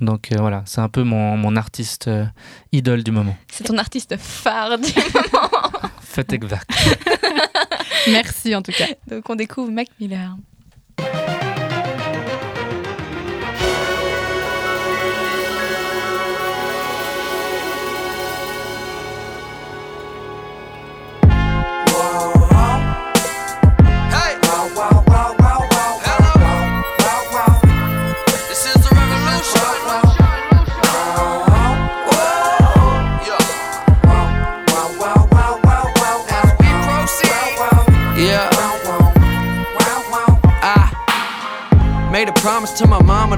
[0.01, 2.27] Donc euh, voilà, c'est un peu mon, mon artiste euh,
[2.72, 3.37] idole du moment.
[3.51, 5.51] C'est ton artiste phare du moment.
[6.33, 6.70] Exact.
[8.09, 8.87] Merci en tout cas.
[9.09, 10.37] Donc on découvre Mac Miller.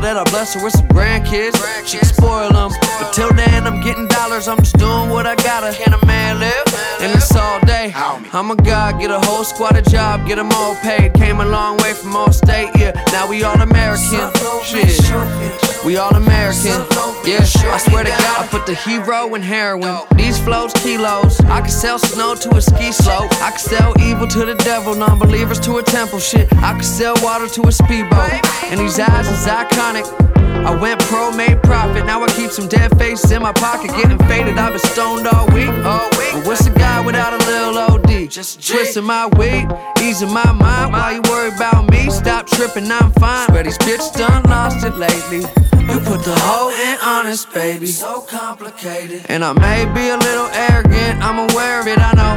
[0.08, 1.60] That I bless her with some grandkids.
[1.86, 2.70] She can spoil them.
[2.98, 4.48] But till then, I'm getting dollars.
[4.48, 5.76] I'm just doing what I gotta.
[5.76, 6.66] Can a man live?
[7.00, 7.92] And it's all day.
[8.32, 11.12] I'm a god, get a whole squad a job, get them all paid.
[11.12, 12.92] Came a long way from all state, yeah.
[13.12, 14.32] Now we all American.
[14.64, 15.67] Shit.
[15.84, 16.84] We all American.
[17.24, 20.00] Yeah, I swear to God, I put the hero in heroin.
[20.16, 21.40] These flows, kilos.
[21.42, 23.32] I can sell snow to a ski slope.
[23.42, 26.18] I can sell evil to the devil, non believers to a temple.
[26.18, 28.32] Shit, I can sell water to a speedboat.
[28.70, 30.06] And these eyes is iconic.
[30.64, 32.04] I went pro, made profit.
[32.06, 34.58] Now I keep some dead faces in my pocket, getting faded.
[34.58, 35.70] I've been stoned all week.
[35.84, 36.32] All week.
[36.32, 38.30] But what's a guy without a little OD?
[38.30, 39.66] Just twisting my weight,
[40.02, 40.92] easing my mind.
[40.92, 42.10] Why you worry about me?
[42.10, 43.48] Stop tripping, I'm fine.
[43.48, 45.44] Swear these bitches done lost it lately.
[45.72, 47.86] You put the whole in honest, baby.
[47.86, 49.26] So complicated.
[49.28, 52.34] And I may be a little arrogant, I'm aware of it, I know.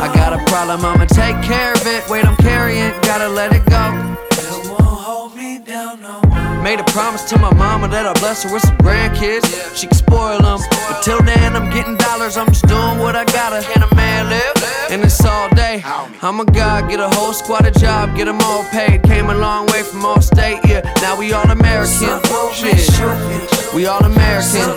[0.00, 2.08] I got a problem, I'ma take care of it.
[2.08, 4.16] Wait, I'm carrying, gotta let it go.
[4.32, 6.29] It won't hold me down no.
[6.62, 9.46] Made a promise to my mama that I'll bless her with some grandkids.
[9.76, 10.60] She can spoil them.
[10.70, 13.62] But till then, I'm getting dollars, I'm just doing what I gotta.
[13.72, 14.52] Can a man live?
[14.90, 15.82] And it's all day.
[16.22, 19.02] I'm a god, get a whole squad a job, get them all paid.
[19.04, 20.82] Came a long way from all state, yeah.
[21.00, 22.20] Now we all American.
[22.52, 23.74] Shit.
[23.74, 24.76] We all American.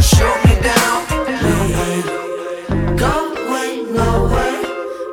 [0.00, 1.04] Shoot me down.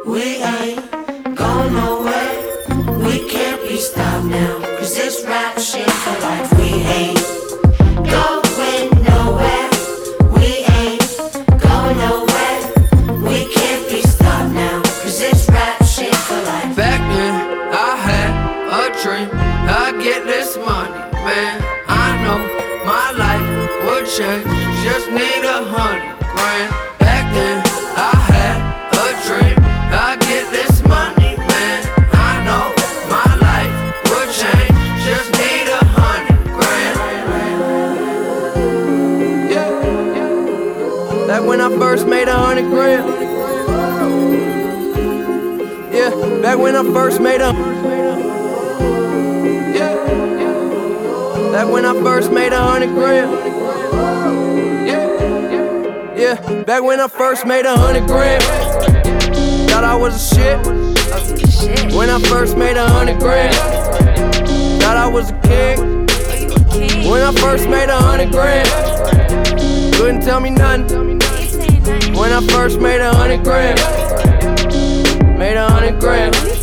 [0.06, 3.04] We ain't going nowhere.
[3.04, 6.54] We can't be stopped now, cause this rap shit for life.
[6.60, 8.45] We ain't going
[57.36, 58.42] first made a hundred grand.
[59.70, 61.94] Thought I was a shit.
[61.94, 63.54] When I first made a hundred grand.
[64.82, 66.06] Thought I was a king.
[67.10, 68.70] When I first made a hundred grand.
[69.96, 71.20] Couldn't tell me nothing.
[72.16, 73.80] When I first made a hundred grand.
[75.38, 76.55] Made a hundred grand.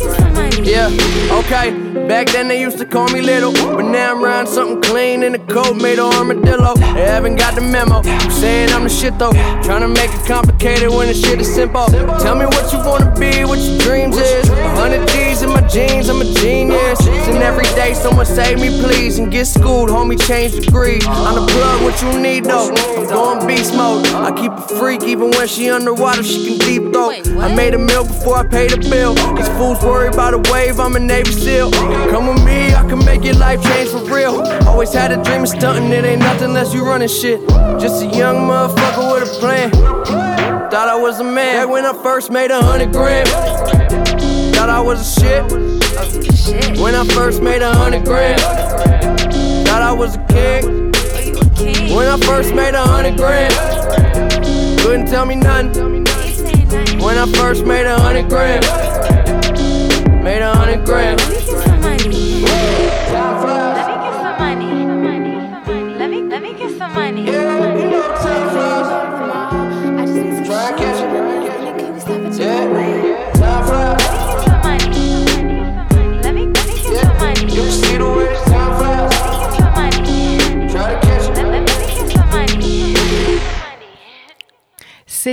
[0.61, 0.87] Yeah,
[1.31, 1.71] okay.
[2.07, 5.35] Back then they used to call me little, but now I'm riding something clean in
[5.35, 6.75] a coat made of armadillo.
[6.75, 8.01] They haven't got the memo.
[8.03, 9.31] I'm saying I'm the shit though.
[9.63, 11.87] Trying to make it complicated when the shit is simple.
[12.19, 14.49] Tell me what you wanna be, what your dreams is.
[14.49, 15.07] 100
[15.73, 16.99] jeans, I'm a genius.
[17.07, 21.03] And every day someone save me please and get schooled, homie change degrees.
[21.07, 22.69] I'm the plug, what you need though.
[22.69, 24.05] I'm going beast mode.
[24.07, 27.27] I keep a freak even when she underwater, she can deep throat.
[27.39, 29.15] I made a meal before I paid the bill.
[29.35, 31.71] These fools worry about a wave, I'm a Navy SEAL.
[31.71, 34.41] Come with me, I can make your life change for real.
[34.67, 37.39] Always had a dream of stunting, it ain't nothing unless you running shit.
[37.79, 39.71] Just a young motherfucker with a plan.
[40.69, 43.29] Thought I was a man back when I first made a hundred grand.
[44.63, 46.79] Thought I was a shit.
[46.79, 48.39] When I first made a hundred grand.
[48.39, 50.93] Thought I was a king.
[51.93, 53.53] When I first made a hundred grand.
[54.79, 56.05] Couldn't tell me nothing.
[57.03, 58.63] When I first made a hundred grand.
[60.23, 61.19] Made a hundred grand.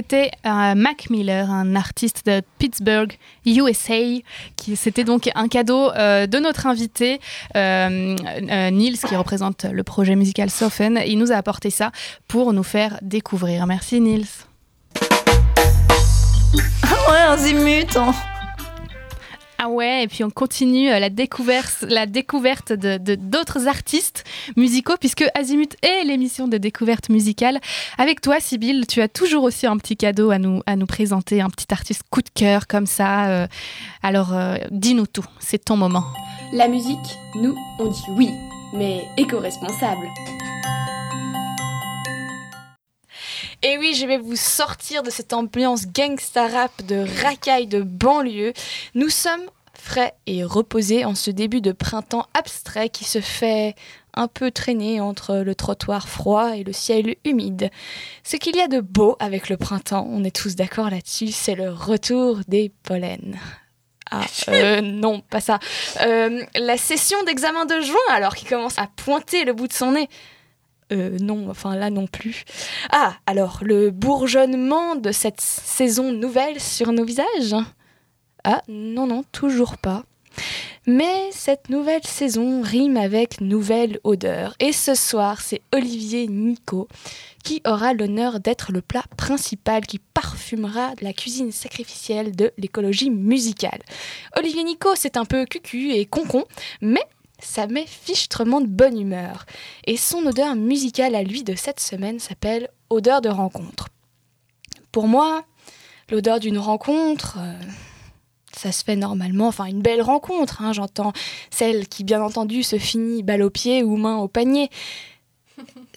[0.01, 3.13] C'était euh, Mac Miller, un artiste de Pittsburgh,
[3.45, 3.99] USA,
[4.57, 7.21] qui c'était donc un cadeau euh, de notre invité
[7.55, 8.17] euh,
[8.71, 10.99] Niels, qui représente le projet musical Sofen.
[11.07, 11.93] Il nous a apporté ça
[12.29, 13.67] pour nous faire découvrir.
[13.67, 14.25] Merci Niels.
[17.11, 17.27] Ouais,
[17.97, 18.15] un.
[19.63, 24.25] Ah ouais, et puis on continue euh, la découverte, la découverte de d'autres artistes
[24.57, 27.61] musicaux, puisque Azimut est l'émission de découverte musicale.
[27.99, 31.43] Avec toi, Sybille, tu as toujours aussi un petit cadeau à nous, à nous présenter,
[31.43, 33.29] un petit artiste coup de cœur comme ça.
[33.29, 33.47] euh.
[34.03, 36.05] alors, euh, dis-nous tout, c'est ton moment.
[36.55, 36.97] La musique,
[37.35, 38.31] nous, on dit oui,
[38.73, 40.07] mais éco-responsable.
[43.63, 48.55] Et oui, je vais vous sortir de cette ambiance gangsta rap de racaille de banlieue.
[48.95, 49.45] Nous sommes
[49.75, 53.75] frais et reposés en ce début de printemps abstrait qui se fait
[54.15, 57.71] un peu traîner entre le trottoir froid et le ciel humide.
[58.25, 61.55] Ce qu'il y a de beau avec le printemps, on est tous d'accord là-dessus, c'est
[61.55, 63.37] le retour des pollens.
[64.11, 65.59] Ah, euh, non, pas ça.
[66.01, 69.93] Euh, la session d'examen de juin, alors, qui commence à pointer le bout de son
[69.93, 70.09] nez.
[70.93, 72.45] Euh, non, enfin là non plus.
[72.91, 77.55] Ah, alors, le bourgeonnement de cette saison nouvelle sur nos visages?
[78.45, 80.05] Ah, non, non, toujours pas.
[80.87, 84.55] Mais cette nouvelle saison rime avec nouvelle odeur.
[84.61, 86.89] Et ce soir, c'est Olivier Nico
[87.45, 93.81] qui aura l'honneur d'être le plat principal qui parfumera la cuisine sacrificielle de l'écologie musicale.
[94.37, 96.45] Olivier Nico, c'est un peu cucu et concon,
[96.81, 97.05] mais
[97.43, 99.47] ça met fichtrement de bonne humeur.
[99.87, 103.89] Et son odeur musicale à lui de cette semaine s'appelle Odeur de rencontre.
[104.93, 105.45] Pour moi,
[106.11, 107.55] l'odeur d'une rencontre, euh,
[108.57, 111.13] ça se fait normalement, enfin une belle rencontre, hein, j'entends
[111.51, 114.71] celle qui bien entendu se finit balle au pied ou main au panier.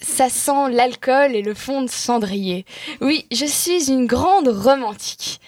[0.02, 2.66] Ça sent l'alcool et le fond de cendrier.
[3.00, 5.40] Oui, je suis une grande romantique.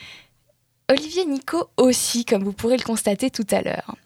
[0.91, 3.97] Olivier Nico aussi, comme vous pourrez le constater tout à l'heure.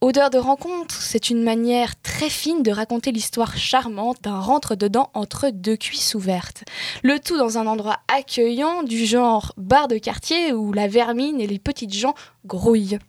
[0.00, 5.50] Odeur de rencontre, c'est une manière très fine de raconter l'histoire charmante d'un rentre-dedans entre
[5.50, 6.62] deux cuisses ouvertes.
[7.02, 11.48] Le tout dans un endroit accueillant du genre bar de quartier où la vermine et
[11.48, 12.14] les petites gens
[12.46, 13.00] grouillent.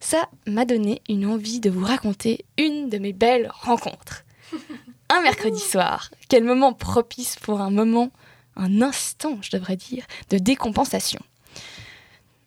[0.00, 4.24] Ça m'a donné une envie de vous raconter une de mes belles rencontres.
[5.08, 8.10] Un mercredi soir, quel moment propice pour un moment,
[8.56, 11.20] un instant, je devrais dire, de décompensation.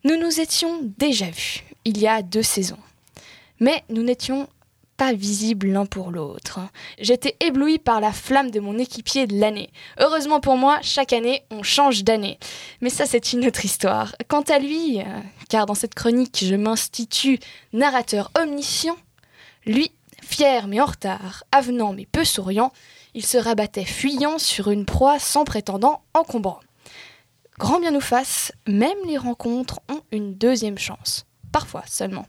[0.03, 2.79] Nous nous étions déjà vus il y a deux saisons.
[3.60, 4.48] Mais nous n'étions
[4.98, 6.60] pas visibles l'un pour l'autre.
[7.00, 9.70] J'étais éblouie par la flamme de mon équipier de l'année.
[10.00, 12.39] Heureusement pour moi, chaque année, on change d'année.
[12.82, 14.15] Mais ça, c'est une autre histoire.
[14.28, 15.04] Quant à lui, euh,
[15.50, 17.39] car dans cette chronique, je m'institue
[17.74, 18.98] narrateur omniscient,
[19.65, 19.91] lui,
[20.24, 22.72] fier mais en retard, avenant mais peu souriant,
[23.13, 26.60] il se rabattait fuyant sur une proie sans prétendant encombrant.
[27.60, 31.26] Grand bien nous fasse, même les rencontres ont une deuxième chance.
[31.52, 32.26] Parfois seulement.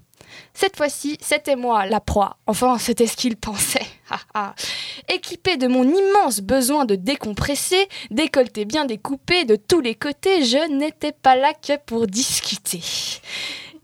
[0.55, 2.37] Cette fois-ci, c'était moi la proie.
[2.47, 3.87] Enfin, c'était ce qu'il pensait.
[5.09, 10.69] Équipé de mon immense besoin de décompresser, décolleté bien découpé de tous les côtés, je
[10.71, 12.83] n'étais pas là que pour discuter.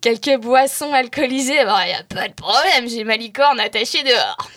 [0.01, 4.51] Quelques boissons alcoolisées, il n'y a pas de problème, j'ai ma licorne attachée dehors.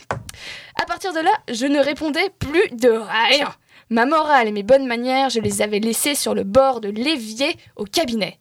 [0.82, 3.54] À partir de là, je ne répondais plus de rien.
[3.90, 7.56] Ma morale et mes bonnes manières, je les avais laissées sur le bord de l'évier
[7.78, 8.40] au cabinet.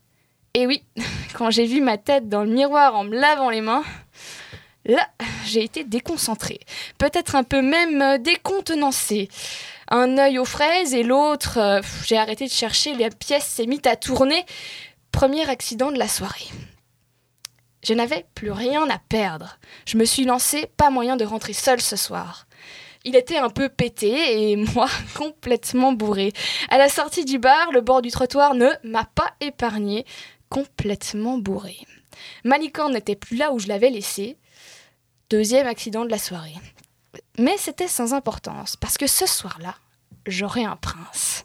[0.57, 0.83] Et oui,
[1.35, 3.85] quand j'ai vu ma tête dans le miroir en me lavant les mains,
[4.87, 5.07] là,
[5.45, 6.61] j'ai été déconcentrée.
[6.97, 9.29] Peut-être un peu même euh, décontenancée.
[9.89, 13.83] Un œil aux fraises et l'autre, euh, j'ai arrêté de chercher, la pièce s'est mise
[13.85, 14.47] à tourner.
[15.13, 16.49] Premier accident de la soirée.
[17.85, 19.59] Je n'avais plus rien à perdre.
[19.85, 22.47] Je me suis lancée, pas moyen de rentrer seule ce soir.
[23.05, 26.33] Il était un peu pété et moi complètement bourré.
[26.71, 30.05] À la sortie du bar, le bord du trottoir ne m'a pas épargné,
[30.49, 31.77] complètement bourré.
[32.45, 34.37] Ma licorne n'était plus là où je l'avais laissée.
[35.31, 36.55] Deuxième accident de la soirée.
[37.39, 39.75] Mais c'était sans importance, parce que ce soir-là,
[40.27, 41.45] j'aurais un prince.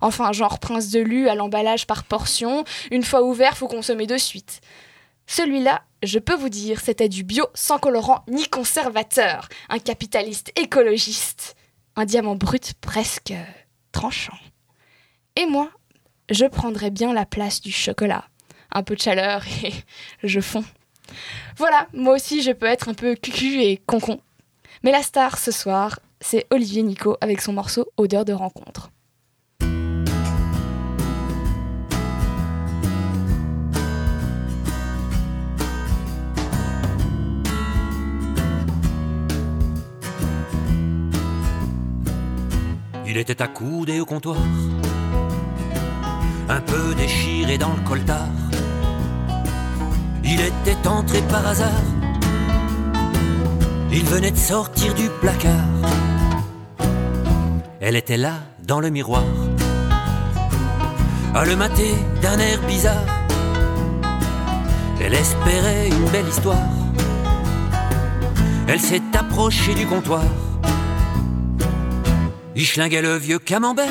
[0.00, 4.16] Enfin, genre prince de lu à l'emballage par portion, une fois ouvert, faut consommer de
[4.16, 4.60] suite.
[5.26, 11.54] Celui-là, je peux vous dire, c'était du bio sans colorant ni conservateur, un capitaliste écologiste,
[11.96, 13.34] un diamant brut presque
[13.92, 14.38] tranchant.
[15.36, 15.70] Et moi,
[16.30, 18.24] je prendrais bien la place du chocolat.
[18.72, 19.72] Un peu de chaleur et
[20.22, 20.64] je fonds.
[21.56, 24.20] Voilà, moi aussi je peux être un peu cucu et concon.
[24.82, 28.90] Mais la star ce soir, c'est Olivier Nico avec son morceau Odeur de rencontre.
[43.06, 44.38] Il était accoudé au comptoir,
[46.48, 48.28] un peu déchiré dans le coltard.
[50.32, 51.82] Il était entré par hasard,
[53.90, 55.50] il venait de sortir du placard.
[57.80, 59.24] Elle était là, dans le miroir,
[61.34, 63.08] à le mater d'un air bizarre.
[65.02, 66.68] Elle espérait une belle histoire.
[68.68, 70.22] Elle s'est approchée du comptoir.
[72.54, 73.88] Il schlinguait le vieux camembert.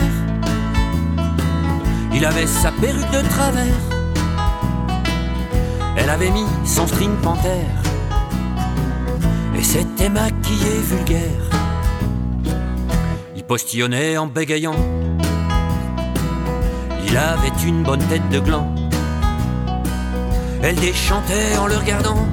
[2.14, 3.99] Il avait sa perruque de travers.
[6.10, 7.84] Elle avait mis son string panthère.
[9.56, 11.50] Et s'était maquillé vulgaire.
[13.36, 14.74] Il postillonnait en bégayant.
[17.06, 18.74] Il avait une bonne tête de gland.
[20.64, 22.26] Elle déchantait en le regardant.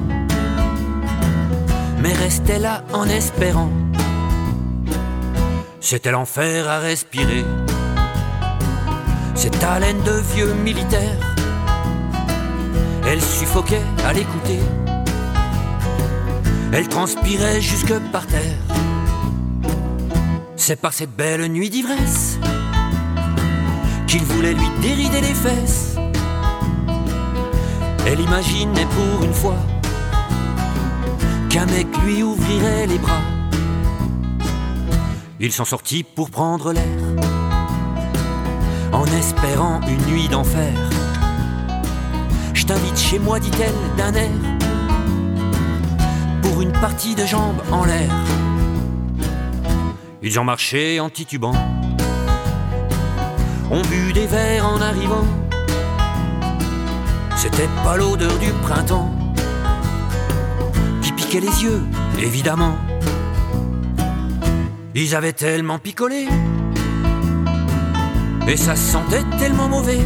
[2.01, 3.69] Mais restait là en espérant.
[5.81, 7.45] C'était l'enfer à respirer.
[9.35, 11.26] Cette haleine de vieux militaire.
[13.09, 14.59] Elle suffoquait à l'écouter.
[16.73, 18.59] Elle transpirait jusque par terre.
[20.57, 22.37] C'est par cette belle nuit d'ivresse
[24.07, 25.95] qu'il voulait lui dérider les fesses.
[28.05, 29.57] Elle imaginait pour une fois
[31.49, 33.21] qu'un mec lui ouvrirait les bras.
[35.39, 36.83] Ils sont sortis pour prendre l'air,
[38.91, 40.96] en espérant une nuit d'enfer.
[42.67, 44.29] T'invite chez moi, dit-elle d'un air,
[46.41, 48.11] pour une partie de jambes en l'air.
[50.21, 51.55] Ils ont marché en titubant,
[53.71, 55.25] ont bu des verres en arrivant.
[57.37, 59.13] C'était pas l'odeur du printemps
[61.01, 61.83] qui piquait les yeux,
[62.19, 62.75] évidemment.
[64.93, 66.27] Ils avaient tellement picolé
[68.45, 70.01] et ça sentait tellement mauvais.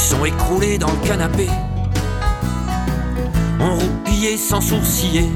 [0.00, 1.48] sont écroulés dans le canapé,
[3.58, 5.28] ont roupillé sans sourciller.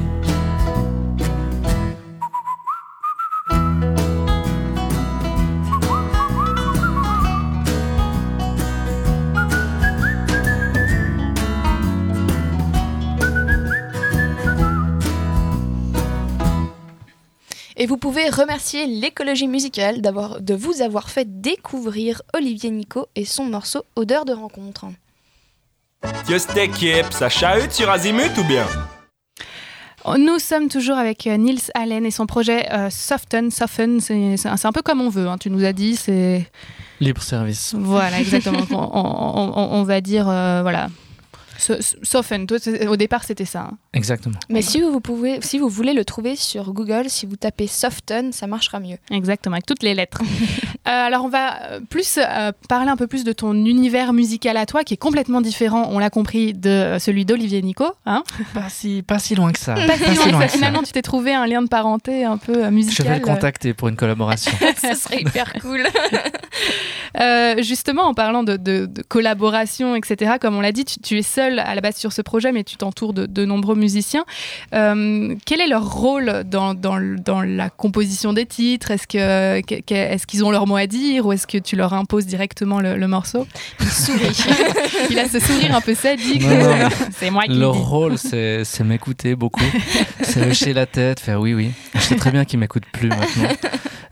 [17.83, 23.25] Et vous pouvez remercier l'écologie musicale d'avoir, de vous avoir fait découvrir Olivier Nico et
[23.25, 24.85] son morceau Odeur de rencontre.
[27.11, 28.69] Ça chahute sur Azimut ou bien?
[30.17, 33.51] Nous sommes toujours avec euh, Niels Allen et son projet euh, Soften.
[33.51, 34.15] Soften, c'est
[34.47, 35.27] un, c'est un peu comme on veut.
[35.27, 36.49] hein, tu nous as dit, c'est
[37.01, 37.75] Libre service.
[37.77, 38.63] voilà exactement.
[38.71, 40.87] on, on- on- on va dire euh, voilà.
[41.63, 43.61] C'est- au départ, c'était ça.
[43.73, 43.79] hein.
[43.95, 44.39] Exactement.
[44.49, 48.33] Mais si vous, pouvez, si vous voulez le trouver sur Google, si vous tapez Soften,
[48.33, 48.97] ça marchera mieux.
[49.11, 50.21] Exactement, avec toutes les lettres.
[50.89, 54.57] Euh, alors, on va euh, plus euh, parler un peu plus de ton univers musical
[54.57, 57.85] à toi, qui est complètement différent, on l'a compris, de celui d'Olivier Nico.
[58.05, 59.75] Hein Pas si, pas si loin que ça.
[59.75, 60.03] Pas si
[60.33, 60.49] loin que ça.
[60.49, 63.07] Finalement, tu t'es trouvé un lien de parenté un peu euh, Je musical.
[63.07, 64.51] vais le contacter pour une collaboration.
[64.83, 65.87] Ce serait hyper cool.
[67.21, 71.19] Euh, justement, en parlant de, de- de collaboration, etc., comme on l'a dit, tu, tu
[71.19, 74.25] es seul à la base sur ce projet, mais tu t'entoures de, de nombreux musiciens.
[74.75, 78.91] Euh, quel est leur rôle dans, dans le- dans la composition des titres?
[78.91, 79.61] Est-ce que-
[80.27, 83.09] qu'ils ont leur mot à dire ou est-ce que tu leur imposes directement le, le
[83.09, 83.47] morceau?
[83.81, 84.45] Il sourit.
[85.11, 86.43] Il a ce sourire un peu sadique.
[87.19, 89.65] C'est moi qui Leur rôle, c'est c'est m'écouter beaucoup.
[90.23, 91.71] c'est hocher la tête, faire oui, oui.
[91.95, 93.49] Je sais très bien qu'ils m'écoutent plus maintenant.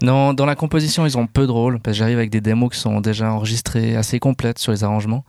[0.03, 2.71] Non, dans la composition, ils ont peu de rôle, parce que j'arrive avec des démos
[2.73, 5.25] qui sont déjà enregistrées assez complètes sur les arrangements.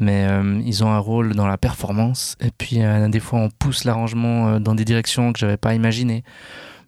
[0.00, 2.36] Mais euh, ils ont un rôle dans la performance.
[2.40, 5.74] Et puis, euh, des fois, on pousse l'arrangement euh, dans des directions que j'avais pas
[5.74, 6.22] imaginées.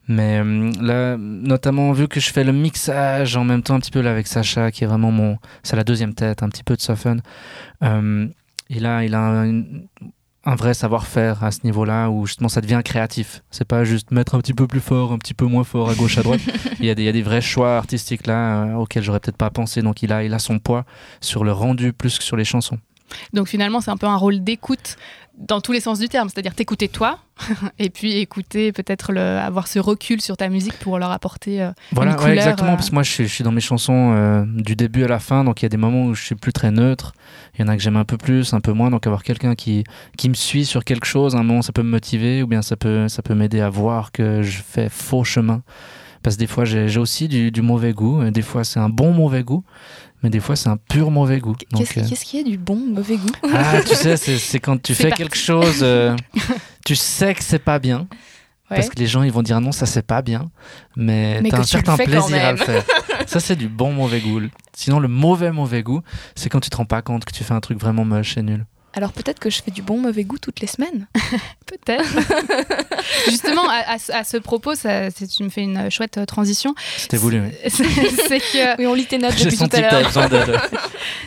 [0.09, 0.43] Mais
[0.81, 4.11] là, notamment, vu que je fais le mixage en même temps, un petit peu là
[4.11, 5.39] avec Sacha, qui est vraiment mon.
[5.63, 7.21] C'est la deuxième tête, un petit peu de.
[7.85, 8.27] Euh,
[8.69, 9.63] il a, il a un,
[10.45, 13.43] un vrai savoir-faire à ce niveau-là où justement ça devient créatif.
[13.51, 15.95] C'est pas juste mettre un petit peu plus fort, un petit peu moins fort à
[15.95, 16.41] gauche, à droite.
[16.81, 19.21] il, y a des, il y a des vrais choix artistiques là euh, auxquels j'aurais
[19.21, 19.83] peut-être pas pensé.
[19.83, 20.85] Donc il a, il a son poids
[21.21, 22.79] sur le rendu plus que sur les chansons.
[23.33, 24.97] Donc finalement, c'est un peu un rôle d'écoute
[25.39, 27.19] dans tous les sens du terme, c'est-à-dire t'écouter toi
[27.79, 31.71] et puis écouter peut-être le, avoir ce recul sur ta musique pour leur apporter euh,
[31.93, 32.37] Voilà, une ouais, couleur.
[32.37, 32.73] exactement.
[32.73, 35.09] euh, Parce que moi je suis, je suis dans mes chansons euh, du début à
[35.09, 37.15] la fin, donc il y a des moments où je suis plus très neutre.
[37.55, 38.91] Il y en a que j'aime un peu plus, un peu moins.
[38.91, 39.85] Donc avoir quelqu'un qui,
[40.19, 42.61] qui me suit sur quelque chose, à un moment ça peut me motiver ou bien
[42.61, 45.63] ça peut, ça peut m'aider à voir que je fais faux chemin.
[46.23, 48.79] Parce que des fois j'ai j'ai aussi du, du mauvais goût, et des fois c'est
[48.79, 49.65] un bon mauvais goût,
[50.23, 51.55] mais des fois c'est un pur mauvais goût.
[51.55, 54.95] Qu'est-ce euh, y a du bon, mauvais goût Ah, tu sais, c'est c'est quand tu
[54.95, 55.23] fais parti.
[55.23, 56.17] quelque chose, euh,
[56.85, 58.09] tu sais que c'est pas bien.
[58.71, 58.77] Ouais.
[58.77, 60.51] Parce que les gens ils vont dire non, ça c'est pas bien,
[60.95, 62.85] mais, Mais un tu certain plaisir à le faire.
[63.27, 64.41] ça c'est du bon mauvais goût.
[64.75, 66.03] Sinon le mauvais mauvais goût,
[66.37, 68.43] c'est quand tu te rends pas compte que tu fais un truc vraiment moche et
[68.43, 68.65] nul.
[68.93, 71.07] Alors peut-être que je fais du bon, mauvais goût toutes les semaines.
[71.67, 72.05] Peut-être.
[73.29, 76.25] Justement, à, à ce- à ce propos, ça, c'est- tu me fais une chouette euh,
[76.27, 76.75] transition.
[76.97, 77.41] C'était voulu.
[77.41, 77.71] oui.
[78.29, 80.69] C'est que Oui, on lit tes notes depuis tout à l'heure.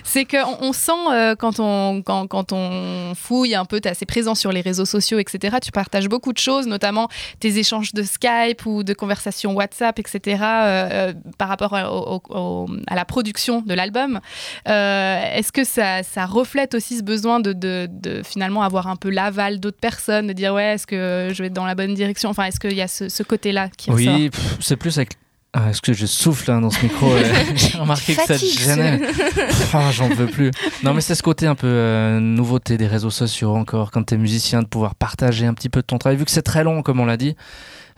[0.04, 4.06] c'est que on, sent euh, quand on quand, quand on fouille un peu, t'es assez
[4.06, 5.58] présent sur les réseaux sociaux, etc.
[5.64, 7.08] Tu partages beaucoup de choses, notamment
[7.40, 10.20] tes échanges de Skype ou de conversations WhatsApp, etc.
[10.44, 14.20] euh, euh, par rapport à, au- au- à la production de l'album.
[14.68, 18.96] Euh, Est-ce que ça, ça reflète aussi ce besoin de, de, de finalement avoir un
[18.96, 22.30] peu l'aval d'autres personnes, de dire ouais, est-ce que je vais dans la bonne direction?
[22.30, 24.14] Enfin, est-ce qu'il y a ce, ce côté-là qui ressort?
[24.16, 24.30] Oui,
[24.60, 25.14] c'est plus avec.
[25.56, 27.06] Ah, Est-ce que je souffle hein, dans ce micro?
[27.14, 27.22] Euh,
[27.54, 29.00] J'ai remarqué que ça te gênait.
[29.74, 30.50] Ah, J'en veux plus.
[30.84, 34.18] Non, mais c'est ce côté un peu euh, nouveauté des réseaux sociaux encore, quand t'es
[34.18, 36.82] musicien, de pouvoir partager un petit peu de ton travail, vu que c'est très long,
[36.82, 37.36] comme on l'a dit.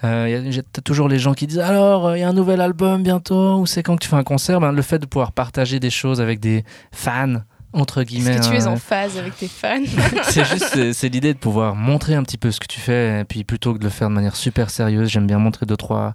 [0.03, 2.33] Euh, y a- j'ai- T'as toujours les gens qui disent alors il y a un
[2.33, 4.59] nouvel album bientôt ou c'est quand que tu fais un concert?
[4.59, 7.35] Ben, le fait de pouvoir partager des choses avec des fans
[7.75, 9.79] entre Est-ce guillemets que tu es hein, en phase avec tes fans.
[10.23, 13.21] C'est juste c'est- c'est l'idée de pouvoir montrer un petit peu ce que tu fais
[13.21, 15.77] et puis plutôt que de le faire de manière super sérieuse j'aime bien montrer deux
[15.77, 16.13] trois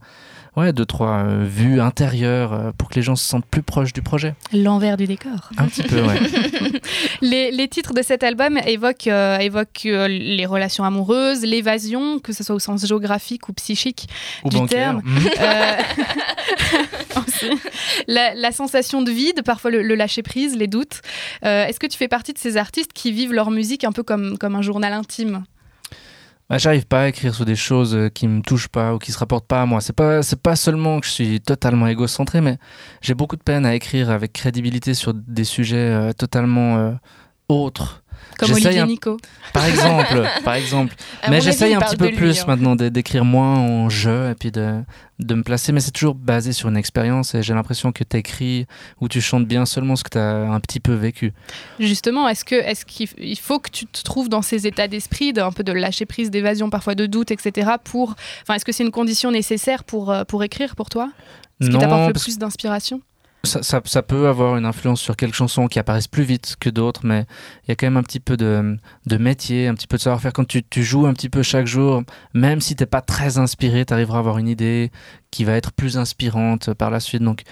[0.56, 3.92] ouais, deux, trois euh, vues intérieures euh, pour que les gens se sentent plus proches
[3.92, 4.34] du projet.
[4.52, 5.50] L'envers du décor.
[5.58, 6.20] Un petit peu, ouais.
[7.22, 12.32] les, les titres de cet album évoquent, euh, évoquent euh, les relations amoureuses, l'évasion, que
[12.32, 14.06] ce soit au sens géographique ou psychique
[14.44, 15.00] Ou du bancaire.
[15.00, 15.02] terme.
[17.16, 17.46] Aussi.
[18.08, 21.00] la, la sensation de vide, parfois le, le lâcher prise, les doutes.
[21.44, 24.02] Euh, Est-ce que tu fais partie de ces artistes qui vivent leur musique un peu
[24.02, 25.44] comme, comme un journal intime?
[26.50, 29.12] Bah, J'arrive pas à écrire sur des choses euh, qui me touchent pas ou qui
[29.12, 29.80] se rapportent pas à moi.
[29.80, 32.58] C'est pas, c'est pas seulement que je suis totalement égocentré, mais
[33.00, 36.92] j'ai beaucoup de peine à écrire avec crédibilité sur des sujets euh, totalement euh,
[37.48, 37.99] autres.
[38.40, 39.16] Comme J'essaye Olivier un- Nico.
[39.52, 40.94] Par exemple, par exemple.
[41.22, 42.44] À Mais j'essaye un petit peu plus hein.
[42.48, 44.80] maintenant d'é- d'écrire moins en jeu et puis de,
[45.18, 45.72] de me placer.
[45.72, 48.66] Mais c'est toujours basé sur une expérience et j'ai l'impression que tu écris
[49.00, 51.32] ou tu chantes bien seulement ce que tu as un petit peu vécu.
[51.78, 55.52] Justement, est-ce que est-ce qu'il faut que tu te trouves dans ces états d'esprit, d'un
[55.52, 57.72] peu de lâcher prise, d'évasion, parfois de doute, etc.
[57.84, 61.10] Pour, enfin, est-ce que c'est une condition nécessaire pour euh, pour écrire pour toi?
[61.60, 63.02] Ce qui t'apporte le parce plus d'inspiration?
[63.44, 66.68] Ça, ça- ça peut avoir une influence sur quelques chansons qui apparaissent plus vite que
[66.70, 67.24] d'autres, mais
[67.64, 68.76] il y a quand même un petit peu de,
[69.06, 70.32] de métier, un petit peu de savoir-faire.
[70.32, 72.02] Quand tu, tu joues un petit peu chaque jour,
[72.34, 74.90] même si t'es pas très inspiré, tu arriveras à avoir une idée
[75.30, 77.22] qui va être plus inspirante par la suite.
[77.22, 77.42] Donc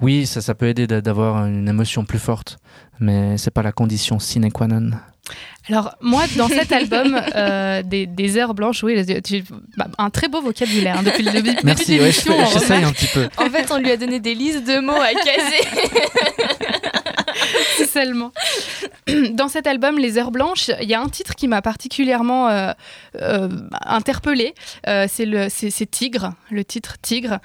[0.00, 2.58] oui, ça, ça peut aider d'a- d'avoir une émotion plus forte,
[3.00, 4.90] mais c'est pas la condition sine qua non.
[5.68, 9.44] Alors moi, dans cet album euh, des, des heures blanches, oui, tu-
[9.76, 11.54] bah, un très beau vocabulaire hein, depuis le début.
[11.62, 12.20] Merci, de ouais, je-
[12.52, 13.28] j'essaye remarque un petit peu.
[13.36, 15.68] En fait, on lui a donné des listes de mots à caser.
[17.86, 18.32] seulement.
[19.32, 22.72] Dans cet album, Les Heures Blanches, il y a un titre qui m'a particulièrement euh,
[23.20, 23.48] euh,
[23.84, 24.54] interpellée.
[24.86, 27.38] Euh, c'est Tigre, le titre Tigre.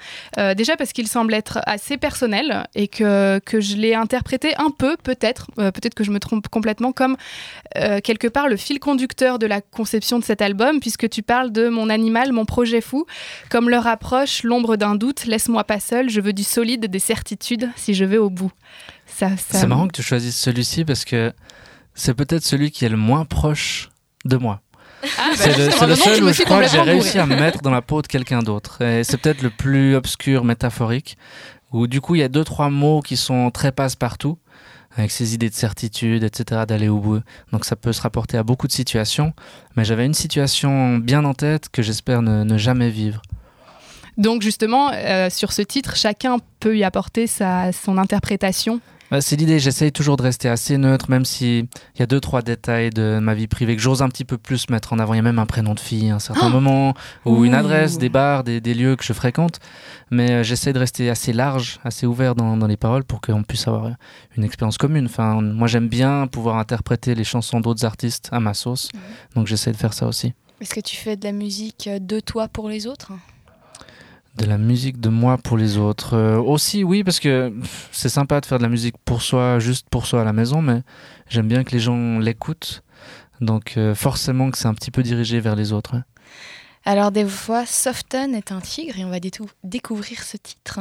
[0.56, 4.96] Déjà parce qu'il semble être assez personnel et que, que je l'ai interprété un peu,
[4.96, 7.16] peut-être, peut-être que je me trompe complètement, comme
[7.74, 11.68] quelque part le fil conducteur de la conception de cet album, puisque tu parles de
[11.68, 13.06] mon animal, mon projet fou.
[13.50, 17.70] Comme leur approche, l'ombre d'un doute, laisse-moi pas seul, je veux du solide, des certitudes,
[17.76, 18.52] si je vais au bout.
[19.06, 21.32] Ça, ça- C'est marrant que tu choisisses celui-ci parce que
[21.94, 23.90] c'est peut-être celui qui est le moins proche
[24.24, 24.60] de moi.
[25.18, 27.60] Ah, bah, C'est le, seul me où je crois que j'ai réussi à me mettre
[27.60, 28.80] dans la peau de quelqu'un d'autre.
[28.80, 31.18] Et c'est peut-être le plus obscur métaphorique,
[31.72, 34.38] où du coup il y a deux, trois mots qui sont très passe-partout,
[34.96, 37.20] avec ces idées de certitude, etc., d'aller au bout.
[37.52, 39.34] Donc ça peut se rapporter à beaucoup de situations,
[39.76, 43.20] mais j'avais une situation bien en tête que j'espère ne, ne jamais vivre.
[44.16, 48.80] Donc justement, euh, sur ce titre, chacun peut y apporter sa, son interprétation.
[49.20, 52.90] C'est l'idée, j'essaye toujours de rester assez neutre, même s'il y a deux, trois détails
[52.90, 55.14] de ma vie privée que j'ose un petit peu plus mettre en avant.
[55.14, 56.94] Il y a même un prénom de fille à un certain Oh moment,
[57.24, 59.60] ou une adresse, des bars, des, des lieux que je fréquente.
[60.10, 63.44] Mais euh, j'essaie de rester assez large, assez ouvert dans, dans les paroles pour qu'on
[63.44, 63.92] puisse avoir
[64.36, 65.06] une expérience commune.
[65.06, 68.90] Enfin, moi, j'aime bien pouvoir interpréter les chansons d'autres artistes à ma sauce.
[69.36, 70.32] Donc j'essaie de faire ça aussi.
[70.60, 73.12] Est-ce que tu fais de la musique de toi pour les autres?
[74.36, 76.14] De la musique de moi pour les autres.
[76.14, 77.54] Euh, aussi, oui, parce que
[77.92, 80.60] c'est sympa de faire de la musique pour soi, juste pour soi à la maison,
[80.60, 80.82] mais
[81.28, 82.82] j'aime bien que les gens l'écoutent.
[83.40, 85.94] Donc euh, forcément que c'est un petit peu dirigé vers les autres.
[85.94, 86.04] hein.
[86.84, 89.18] Alors des fois, Soften est un tigre et on va
[89.62, 90.80] découvrir ce titre.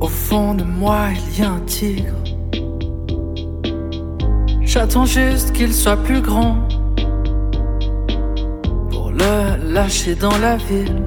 [0.00, 2.33] Au fond de moi, il y a un tigre.
[4.74, 6.66] J'attends juste qu'il soit plus grand
[8.90, 11.00] pour le lâcher dans la ville.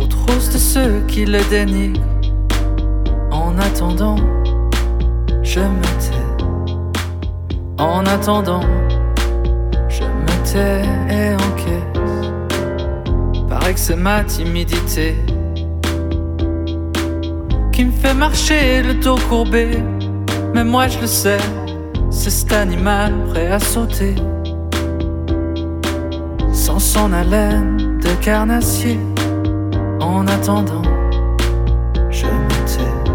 [0.00, 2.02] Aux trousses de ceux qui le dénigrent.
[3.30, 4.16] En attendant,
[5.44, 6.44] je me tais.
[7.78, 8.64] En attendant,
[9.88, 12.32] je me tais et encaisse.
[13.48, 15.14] Paraît que c'est ma timidité
[17.72, 19.78] qui me fait marcher le dos courbé.
[20.54, 21.38] Mais moi je le sais,
[22.10, 24.14] c'est cet animal prêt à sauter.
[26.52, 28.98] Sans son haleine de carnassier.
[30.00, 30.82] En attendant,
[32.10, 33.12] je me tais.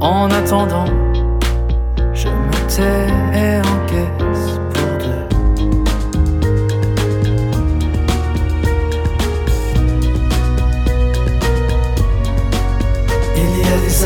[0.00, 0.86] En attendant,
[2.12, 3.65] je me tais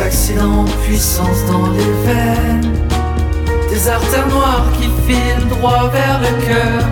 [0.01, 2.73] des accidents de puissance dans les veines,
[3.69, 6.83] des artères noires qui filent droit vers le cœur.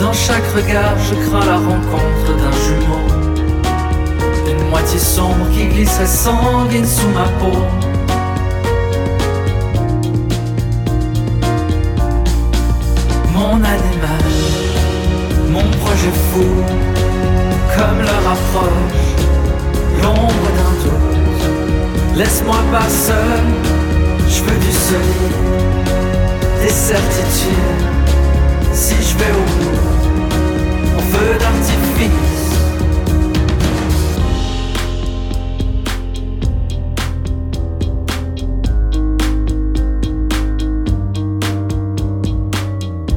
[0.00, 3.04] Dans chaque regard, je crains la rencontre d'un jumeau,
[4.50, 7.58] une moitié sombre qui glisserait sanguine sous ma peau.
[13.32, 14.24] Mon animal,
[15.50, 16.44] mon projet fou,
[17.76, 19.03] comme leur approche
[22.16, 23.16] Laisse-moi pas seul,
[24.28, 25.32] Je veux du solide,
[26.62, 27.50] des certitudes.
[28.72, 29.80] Si je vais au bout,
[30.96, 32.10] en feu d'artifice.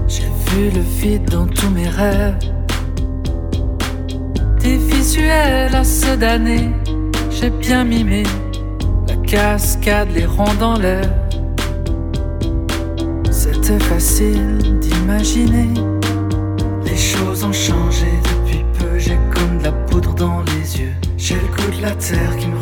[0.08, 2.40] J'ai vu le vide dans tous mes rêves.
[4.60, 6.72] Des visuels à se damner,
[7.30, 8.24] j'ai bien mimé
[9.28, 11.10] cascade, les ronds dans l'air.
[13.30, 15.70] C'était facile d'imaginer.
[16.86, 18.98] Les choses ont changé depuis peu.
[18.98, 20.94] J'ai comme de la poudre dans les yeux.
[21.18, 22.58] J'ai le goût de la terre qui me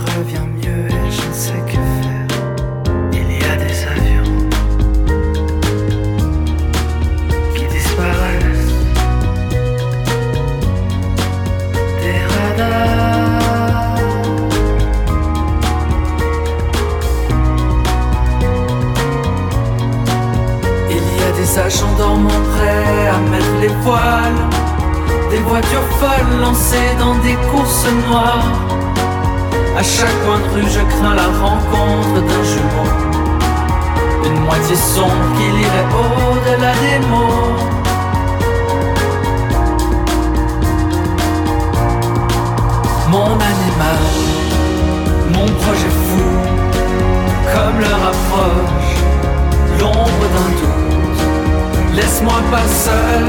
[23.18, 24.42] mettre les voiles.
[25.32, 28.52] Des voitures folles lancées dans des courses noires.
[29.78, 32.90] À chaque coin de rue, je crains la rencontre d'un jumeau.
[34.26, 37.76] Une moitié sombre qui irait au-delà des mots.
[43.10, 44.04] Mon animal,
[45.34, 46.26] mon projet fou,
[47.54, 48.96] comme le rapproche
[49.80, 50.85] l'ombre d'un doute.
[51.96, 53.24] Laisse-moi pas seul,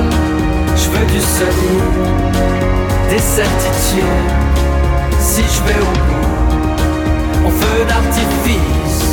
[0.75, 2.07] je veux du solide,
[3.09, 4.03] des certitudes.
[5.21, 9.05] Si je vais au bout, en feu d'artifice,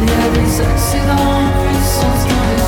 [0.00, 2.61] il y a des accidents en puissance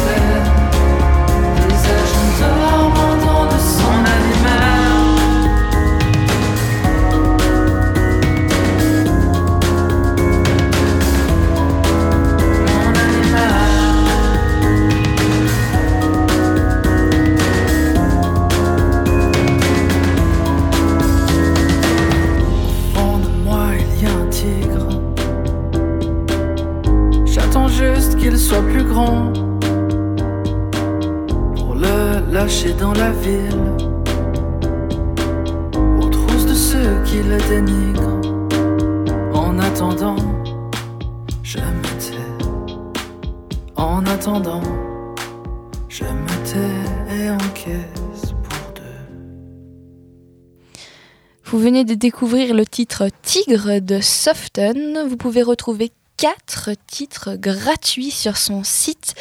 [52.05, 55.07] découvrir le titre Tigre de Soften.
[55.09, 59.15] Vous pouvez retrouver quatre titres gratuits sur son site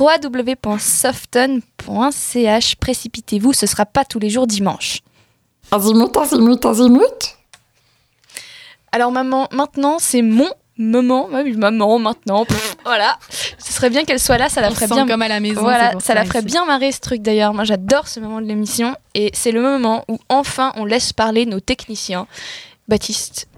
[0.00, 2.76] www.soften.ch.
[2.76, 5.00] Précipitez-vous, ce sera pas tous les jours dimanche.
[5.70, 7.36] Azimut, azimut, azimut?
[8.92, 10.48] Alors maman, maintenant c'est mon
[10.78, 12.44] moment, Ah oui, maman maintenant.
[12.44, 13.18] pff, voilà,
[13.58, 15.06] ce serait bien qu'elle soit là, ça la On ferait sent bien.
[15.06, 15.60] comme à la maison.
[15.62, 16.46] Voilà, ça la ferait ici.
[16.46, 17.54] bien marrer ce truc d'ailleurs.
[17.54, 21.46] Moi j'adore ce moment de l'émission et c'est le moment où enfin on laisse parler
[21.46, 22.26] nos techniciens.
[22.88, 23.48] Baptiste,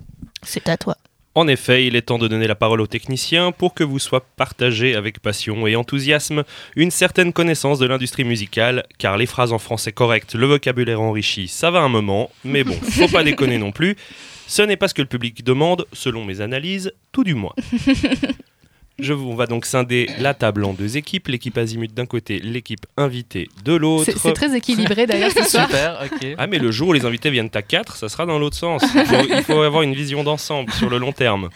[0.43, 0.97] c'est à toi.
[1.37, 4.25] En effet, il est temps de donner la parole aux techniciens pour que vous soit
[4.37, 6.45] partagée avec passion et enthousiasme
[6.77, 11.49] une certaine connaissance de l'industrie musicale, car les phrases en français correctes, le vocabulaire enrichi,
[11.49, 13.97] ça va un moment, mais bon, faut pas déconner non plus.
[14.47, 17.55] Ce n'est pas ce que le public demande, selon mes analyses, tout du moins.
[19.01, 22.38] Je vous, on va donc scinder la table en deux équipes, l'équipe Azimut d'un côté,
[22.38, 24.05] l'équipe invitée de l'autre.
[24.05, 25.66] C'est c'est très équilibré d'ailleurs ce soir.
[25.66, 26.34] Super, ok.
[26.38, 28.82] Ah mais le jour où les invités viennent à 4, ça sera dans l'autre sens.
[28.95, 31.51] Il faut, il faut avoir une vision d'ensemble sur le long terme.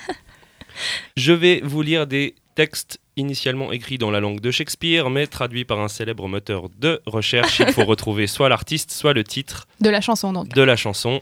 [1.16, 5.64] Je vais vous lire des textes initialement écrits dans la langue de Shakespeare, mais traduits
[5.64, 7.60] par un célèbre moteur de recherche.
[7.60, 10.48] Il faut retrouver soit l'artiste, soit le titre De la chanson donc.
[10.48, 11.20] de la chanson.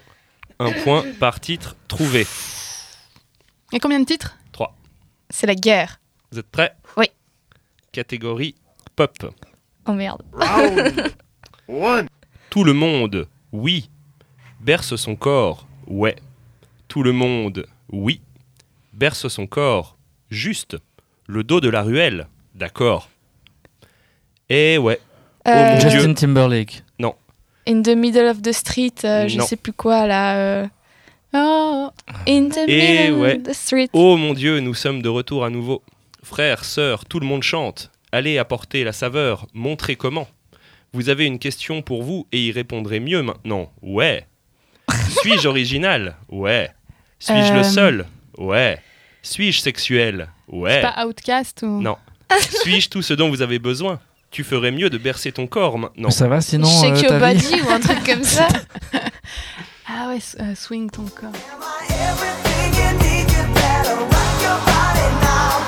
[0.59, 2.27] Un point par titre trouvé.
[3.73, 4.37] Et combien de titres?
[5.31, 6.01] C'est la guerre.
[6.31, 6.75] Vous êtes prêts?
[6.97, 7.07] Oui.
[7.93, 8.55] Catégorie
[8.95, 9.13] pop.
[9.87, 10.23] Oh merde.
[12.51, 13.91] Tout le monde, oui.
[14.61, 16.17] Berce son corps, ouais.
[16.89, 18.21] Tout le monde, oui.
[18.93, 19.97] Berce son corps,
[20.31, 20.77] juste.
[21.27, 23.11] Le dos de la ruelle, d'accord.
[24.49, 25.01] Eh ouais.
[25.49, 25.91] Euh, mon Dieu.
[25.91, 26.85] Justin Timberlake.
[27.67, 30.37] In the middle of the street, euh, je sais plus quoi là.
[30.39, 30.67] euh,
[31.35, 31.91] Oh,
[32.27, 33.37] in the Eh middle ouais.
[33.37, 33.89] of the street.
[33.93, 35.83] Oh mon Dieu, nous sommes de retour à nouveau.
[36.23, 37.91] Frères, sœurs, tout le monde chante.
[38.13, 40.29] Allez apporter la saveur, montrez comment.
[40.93, 43.71] Vous avez une question pour vous et y répondrez mieux maintenant.
[43.83, 44.27] Ouais.
[45.21, 46.17] Suis-je original?
[46.31, 46.71] Ouais.
[47.19, 47.57] Suis-je Euh.
[47.59, 48.07] le seul?
[48.39, 48.79] Ouais.
[49.23, 50.29] Suis-je sexuel?
[50.49, 50.81] Ouais.
[50.81, 51.83] pas Outcast ou?
[51.83, 51.97] Non.
[52.63, 54.01] Suis-je tout ce dont vous avez besoin?
[54.37, 56.11] Tu ferais mieux de bercer ton corps maintenant.
[56.11, 58.47] Ça va sinon Shake euh, your vie body ou un truc comme ça.
[59.89, 61.31] Ah ouais, euh, swing ton corps.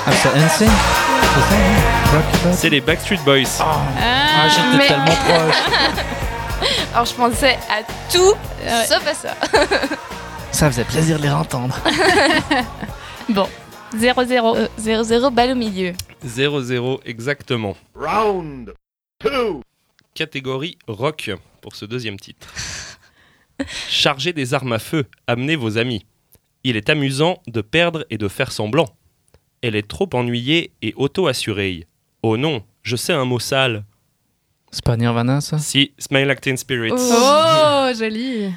[0.05, 1.55] Ah, c'est NSYNC C'est ça,
[2.15, 3.41] hein C'est les Backstreet Boys.
[3.59, 5.55] Ah, j'étais mais- tellement proche.
[6.93, 7.81] Alors je pensais à
[8.13, 8.85] tout, Ouais.
[8.87, 9.29] sauf à ça.
[10.51, 11.75] Ça faisait plaisir de les entendre.
[13.29, 13.47] Bon,
[13.95, 14.57] 0-0.
[14.57, 15.93] Euh, 0-0, balle au milieu.
[16.25, 17.75] 0-0 exactement.
[17.95, 18.73] Round
[19.19, 19.61] two.
[20.13, 21.31] Catégorie rock
[21.61, 22.47] pour ce deuxième titre.
[23.89, 26.05] Chargez des armes à feu, amenez vos amis.
[26.63, 28.87] Il est amusant de perdre et de faire semblant.
[29.61, 31.85] Elle est trop ennuyée et auto-assurée.
[32.21, 33.83] Oh non, je sais un mot sale.
[34.71, 35.57] C'est pas Nirvana, ça?
[35.57, 36.91] Si, Smile Like Teen Spirits.
[36.93, 38.51] Oh, joli.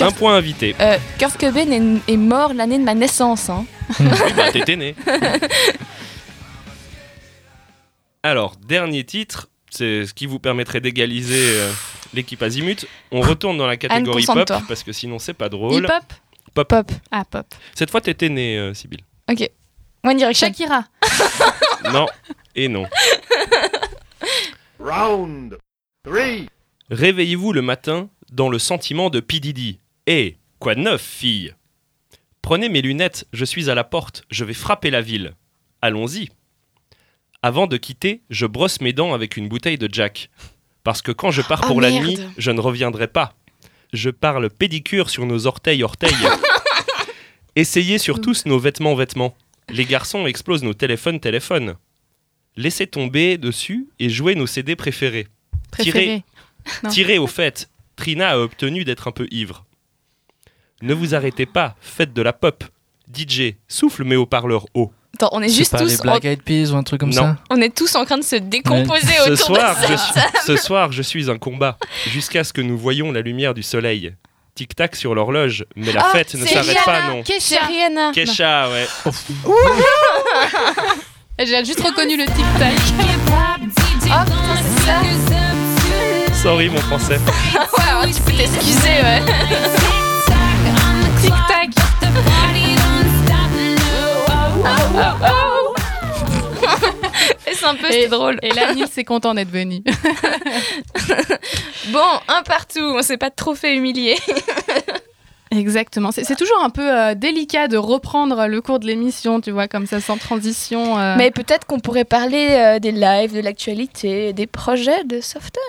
[0.00, 0.74] Un point invité.
[0.80, 3.48] Euh, Kurt Cobain est, est mort l'année de ma naissance.
[3.48, 3.64] Hein.
[4.00, 4.94] Oui, bah t'étais né.
[8.22, 11.72] Alors, dernier titre, c'est ce qui vous permettrait d'égaliser euh,
[12.12, 12.86] l'équipe Azimut.
[13.12, 15.84] On retourne dans la catégorie pop parce que sinon c'est pas drôle.
[15.84, 16.04] Hip-hop
[16.54, 16.68] Pop.
[16.68, 16.90] Pop.
[17.10, 17.46] Ah, pop.
[17.74, 19.04] Cette fois t'étais né, euh, Sybille.
[19.30, 19.48] Ok.
[20.04, 20.48] One Direction.
[20.48, 20.84] Shakira.
[21.92, 22.06] Non
[22.56, 22.86] et non.
[24.80, 25.56] Round
[26.04, 26.48] three.
[26.90, 29.40] Réveillez-vous le matin dans le sentiment de P.
[30.06, 30.18] Diddy.
[30.18, 31.54] Eh, quoi de neuf, fille?
[32.42, 35.34] Prenez mes lunettes, je suis à la porte, je vais frapper la ville.
[35.82, 36.28] Allons-y.
[37.42, 40.30] Avant de quitter, je brosse mes dents avec une bouteille de Jack.
[40.84, 42.06] Parce que quand je pars Ah, pour la merde.
[42.06, 43.34] nuit, je ne reviendrai pas.
[43.92, 46.14] Je parle pédicure sur nos orteils orteils.
[47.56, 49.34] Essayez sur tous nos vêtements vêtements.
[49.68, 51.74] Les garçons explosent nos téléphones téléphones.
[52.56, 55.26] Laissez tomber dessus et jouez nos CD préférés.
[55.70, 56.22] Préféré.
[56.84, 56.90] Non.
[56.90, 59.65] Tirez au fait, Trina a obtenu d'être un peu ivre.
[60.86, 62.62] Ne vous arrêtez pas, faites de la pop.
[63.12, 64.92] DJ, souffle mes haut-parleurs haut.
[65.16, 67.08] Attends, on est juste pas les tous, en, Black Eyed Peas ou un truc comme
[67.10, 67.22] Non.
[67.22, 70.20] ça on est tous en train de se décomposer Ce autour soir, de je suis,
[70.46, 71.76] ce soir, je suis un combat,
[72.06, 74.14] jusqu'à ce que nous voyions la lumière du soleil.
[74.54, 77.24] Tic-tac sur l'horloge, mais la Ah, fête ne s'arrête pas, non.
[77.24, 77.66] Kesha.
[77.66, 78.12] Rihanna.
[78.12, 78.86] Kesha, ouais.
[81.40, 82.74] J'ai juste reconnu le tic-tac.
[84.08, 86.42] Ah, putain, c'est ça.
[86.42, 87.18] Sorry, mon français.
[87.54, 89.22] Ouais, alors tu peux t'excuser, ouais.
[97.52, 98.38] C'est un peu Et- drôle.
[98.42, 99.82] Et là, Nils est content d'être venu.
[101.88, 102.80] Bon, un partout.
[102.96, 104.16] On s'est pas trop fait humilier.
[105.56, 106.10] Exactement.
[106.12, 109.86] C'est toujours un peu euh, délicat de reprendre le cours de l'émission, tu vois, comme
[109.86, 110.98] ça, sans transition.
[110.98, 111.14] euh.
[111.16, 115.60] Mais peut-être qu'on pourrait parler euh, des lives, de l'actualité, des projets de Softon.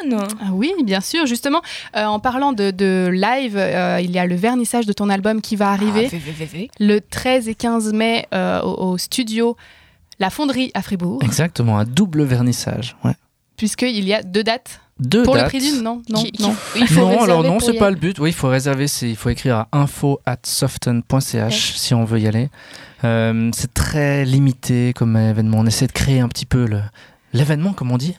[0.42, 1.26] Ah oui, bien sûr.
[1.26, 1.62] Justement,
[1.96, 5.42] euh, en parlant de, de live, euh, il y a le vernissage de ton album
[5.42, 6.10] qui va arriver
[6.80, 9.56] le 13 et 15 mai euh, au, au studio
[10.20, 12.96] La Fonderie à Fribourg, Exactement, un double vernissage.
[13.04, 13.14] Ouais.
[13.56, 14.82] puisqu'il y a deux dates.
[15.00, 15.50] Deux Pour le dates.
[15.50, 16.56] prix d'une, non Non, Qui- qui- non.
[16.76, 18.18] Il faut non, alors non, c'est pas le but.
[18.20, 22.28] Oui, il faut réserver, il faut écrire à info at soften.ch si on veut y
[22.28, 22.50] aller.
[23.04, 25.60] Euh, c'est très limité comme événement.
[25.60, 26.82] On essaie de créer un petit peu le-
[27.34, 28.16] l'événement, comme on dit.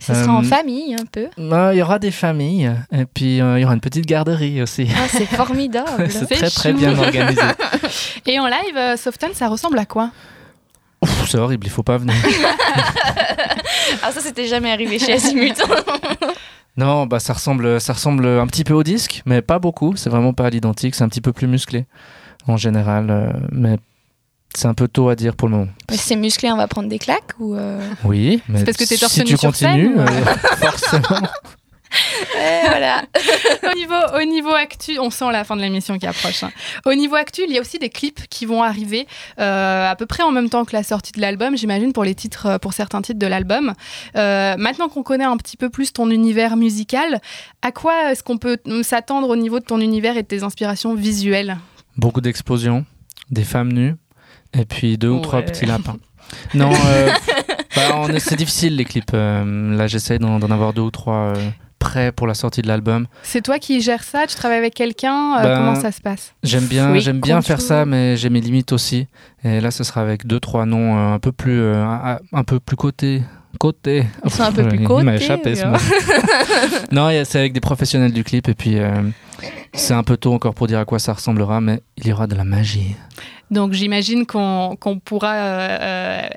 [0.00, 1.28] Ce sera en Euh, famille un peu.
[1.36, 4.88] Il y aura des familles et puis euh, il y aura une petite garderie aussi.
[4.96, 6.08] Ah, c'est formidable.
[6.10, 6.78] c'est très très chou.
[6.78, 7.40] bien organisé.
[8.26, 10.10] Et en live, euh, Soften, ça ressemble à quoi?
[11.00, 12.14] Ouf, c'est horrible, il faut pas venir.
[14.02, 15.56] Ah, ça, c'était jamais arrivé chez Azimut.
[16.76, 19.96] Non, bah ça ressemble, ça ressemble un petit peu au disque, mais pas beaucoup.
[19.96, 20.94] C'est vraiment pas à l'identique.
[20.94, 21.86] C'est un petit peu plus musclé
[22.46, 23.78] en général, euh, mais
[24.54, 25.68] c'est un peu tôt à dire pour le moment.
[25.90, 27.56] Mais c'est musclé, on va prendre des claques ou.
[27.56, 30.06] euh, Oui, mais parce que t'es torse si nu tu sur continues, scène, euh,
[30.70, 31.26] forcément.
[32.36, 33.02] Et voilà.
[33.70, 36.42] au, niveau, au niveau actu, on sent la fin de l'émission qui approche.
[36.42, 36.50] hein.
[36.84, 39.06] Au niveau actu, il y a aussi des clips qui vont arriver
[39.38, 42.14] euh, à peu près en même temps que la sortie de l'album, j'imagine, pour les
[42.14, 43.74] titres, euh, pour certains titres de l'album.
[44.16, 47.20] Euh, maintenant qu'on connaît un petit peu plus ton univers musical,
[47.62, 50.94] à quoi est-ce qu'on peut s'attendre au niveau de ton univers et de tes inspirations
[50.94, 51.58] visuelles?
[51.96, 52.84] Beaucoup d'explosions,
[53.30, 53.94] des femmes nues,
[54.52, 55.96] et puis deux ou trois petits lapins.
[56.54, 57.10] Non, euh,
[57.74, 59.12] bah, c'est difficile les clips.
[59.14, 61.32] Euh, là, j'essaie d'en d'en avoir deux ou trois
[61.78, 63.06] prêts pour la sortie de l'album.
[63.22, 64.26] C'est toi qui gères ça?
[64.26, 65.36] Tu travailles avec quelqu'un?
[65.38, 66.34] Euh, Ben, Comment ça se passe?
[66.42, 69.06] J'aime bien, j'aime bien faire ça, mais j'ai mes limites aussi.
[69.44, 72.44] Et là, ce sera avec deux, trois noms euh, un peu plus, euh, un, un
[72.44, 73.22] peu plus côté.
[73.58, 74.04] Côté.
[74.24, 75.04] Ils sont un peu plus il côté.
[75.04, 75.74] m'a échappé ce mot.
[75.74, 76.68] hein.
[76.92, 79.02] non, il c'est avec des professionnels du clip et puis euh,
[79.74, 82.26] c'est un peu tôt encore pour dire à quoi ça ressemblera, mais il y aura
[82.26, 82.94] de la magie.
[83.50, 86.28] Donc j'imagine qu'on qu'on pourra euh, euh,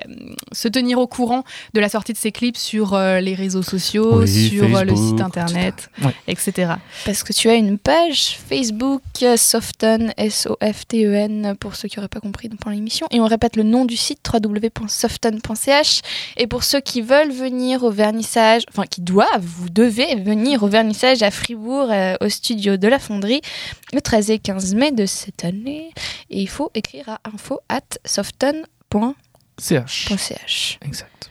[0.52, 4.20] se tenir au courant de la sortie de ces clips sur euh, les réseaux sociaux,
[4.22, 6.14] Oui, sur le Facebook, site internet, Ouais.
[6.26, 6.72] etc.
[7.04, 9.02] Parce que tu as une page Facebook
[9.36, 13.06] Soften, S-O-F-T-E-N, pour ceux qui n'auraient pas compris pendant l'émission.
[13.10, 16.00] Et on répète le nom du site, www.soften.ch.
[16.38, 20.68] Et pour ceux qui veulent venir au vernissage, enfin qui doivent, vous devez venir au
[20.68, 25.44] vernissage à Fribourg, euh, au studio de la Le 13 et 15 mai de cette
[25.44, 25.90] année.
[26.30, 30.08] Et il faut écrire à info at soften.ch.
[30.16, 30.78] CH.
[30.84, 31.30] Exact.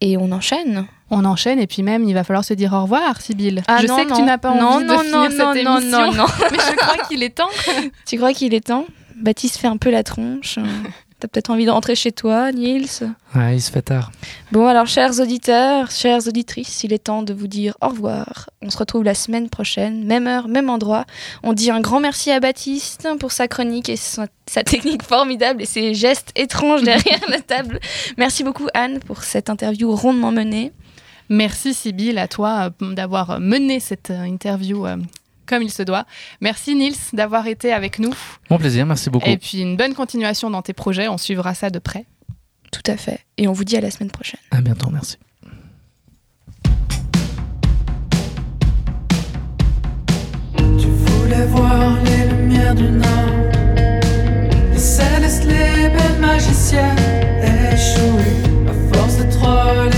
[0.00, 0.86] Et on enchaîne.
[1.10, 3.62] On enchaîne et puis même il va falloir se dire au revoir, Sybille.
[3.66, 4.16] Ah je non, sais que non.
[4.16, 6.26] tu n'as pas Non, envie non, de finir non, cette non, non, émission, non, non.
[6.50, 7.48] mais je crois qu'il est temps.
[8.06, 8.84] Tu crois qu'il est temps?
[9.16, 10.58] Baptiste fait un peu la tronche.
[11.20, 12.86] T'as peut-être envie de rentrer chez toi, Niels
[13.34, 14.12] Ouais, il se fait tard.
[14.52, 18.50] Bon, alors, chers auditeurs, chères auditrices, il est temps de vous dire au revoir.
[18.62, 21.06] On se retrouve la semaine prochaine, même heure, même endroit.
[21.42, 25.62] On dit un grand merci à Baptiste pour sa chronique et sa, sa technique formidable
[25.62, 27.80] et ses gestes étranges derrière la table.
[28.16, 30.72] Merci beaucoup, Anne, pour cette interview rondement menée.
[31.30, 34.96] Merci Sybille à toi euh, d'avoir mené cette euh, interview euh,
[35.48, 36.04] comme il se doit.
[36.40, 38.14] Merci Nils d'avoir été avec nous.
[38.50, 39.28] Mon plaisir, merci beaucoup.
[39.28, 42.04] Et puis une bonne continuation dans tes projets, on suivra ça de près.
[42.70, 43.20] Tout à fait.
[43.36, 44.40] Et on vous dit à la semaine prochaine.
[44.50, 45.16] À bientôt, merci.
[50.56, 53.08] Tu voulais voir les lumières du nord
[54.72, 56.96] Les célestes, les belles magiciennes
[57.72, 59.97] Échouées à force de trop